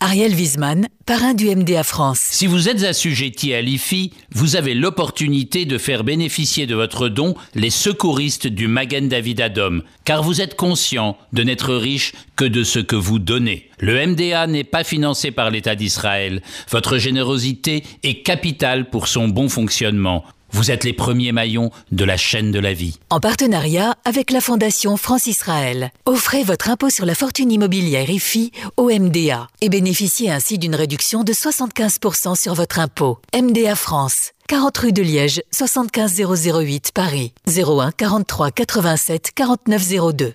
Ariel 0.00 0.32
Wiesman, 0.32 0.86
parrain 1.06 1.34
du 1.34 1.48
MDA 1.48 1.82
France. 1.82 2.20
Si 2.20 2.46
vous 2.46 2.68
êtes 2.68 2.84
assujetti 2.84 3.52
à 3.52 3.60
l'IFI, 3.60 4.12
vous 4.30 4.54
avez 4.54 4.74
l'opportunité 4.74 5.64
de 5.64 5.76
faire 5.76 6.04
bénéficier 6.04 6.68
de 6.68 6.76
votre 6.76 7.08
don 7.08 7.34
les 7.56 7.70
secouristes 7.70 8.46
du 8.46 8.68
Magen 8.68 9.08
David 9.08 9.40
Adom, 9.40 9.82
car 10.04 10.22
vous 10.22 10.40
êtes 10.40 10.54
conscient 10.54 11.18
de 11.32 11.42
n'être 11.42 11.74
riche 11.74 12.12
que 12.36 12.44
de 12.44 12.62
ce 12.62 12.78
que 12.78 12.94
vous 12.94 13.18
donnez. 13.18 13.70
Le 13.80 14.06
MDA 14.06 14.46
n'est 14.46 14.62
pas 14.62 14.84
financé 14.84 15.32
par 15.32 15.50
l'État 15.50 15.74
d'Israël. 15.74 16.42
Votre 16.70 16.98
générosité 16.98 17.82
est 18.04 18.22
capitale 18.22 18.90
pour 18.90 19.08
son 19.08 19.26
bon 19.26 19.48
fonctionnement. 19.48 20.24
Vous 20.50 20.70
êtes 20.70 20.84
les 20.84 20.92
premiers 20.92 21.32
maillons 21.32 21.70
de 21.92 22.04
la 22.04 22.16
chaîne 22.16 22.50
de 22.50 22.58
la 22.58 22.72
vie. 22.72 22.98
En 23.10 23.20
partenariat 23.20 23.94
avec 24.04 24.30
la 24.30 24.40
Fondation 24.40 24.96
France-Israël, 24.96 25.90
offrez 26.06 26.42
votre 26.42 26.70
impôt 26.70 26.90
sur 26.90 27.04
la 27.04 27.14
fortune 27.14 27.52
immobilière 27.52 28.08
IFI 28.08 28.52
au 28.76 28.90
MDA 28.90 29.48
et 29.60 29.68
bénéficiez 29.68 30.30
ainsi 30.30 30.58
d'une 30.58 30.74
réduction 30.74 31.22
de 31.22 31.32
75% 31.32 32.40
sur 32.40 32.54
votre 32.54 32.78
impôt. 32.78 33.18
MDA 33.34 33.74
France, 33.74 34.32
40 34.48 34.78
rue 34.78 34.92
de 34.92 35.02
Liège, 35.02 35.42
75 35.52 36.22
008 36.22 36.92
Paris, 36.92 37.32
01 37.46 37.92
43 37.92 38.50
87 38.50 39.30
49 39.34 40.14
02. 40.14 40.34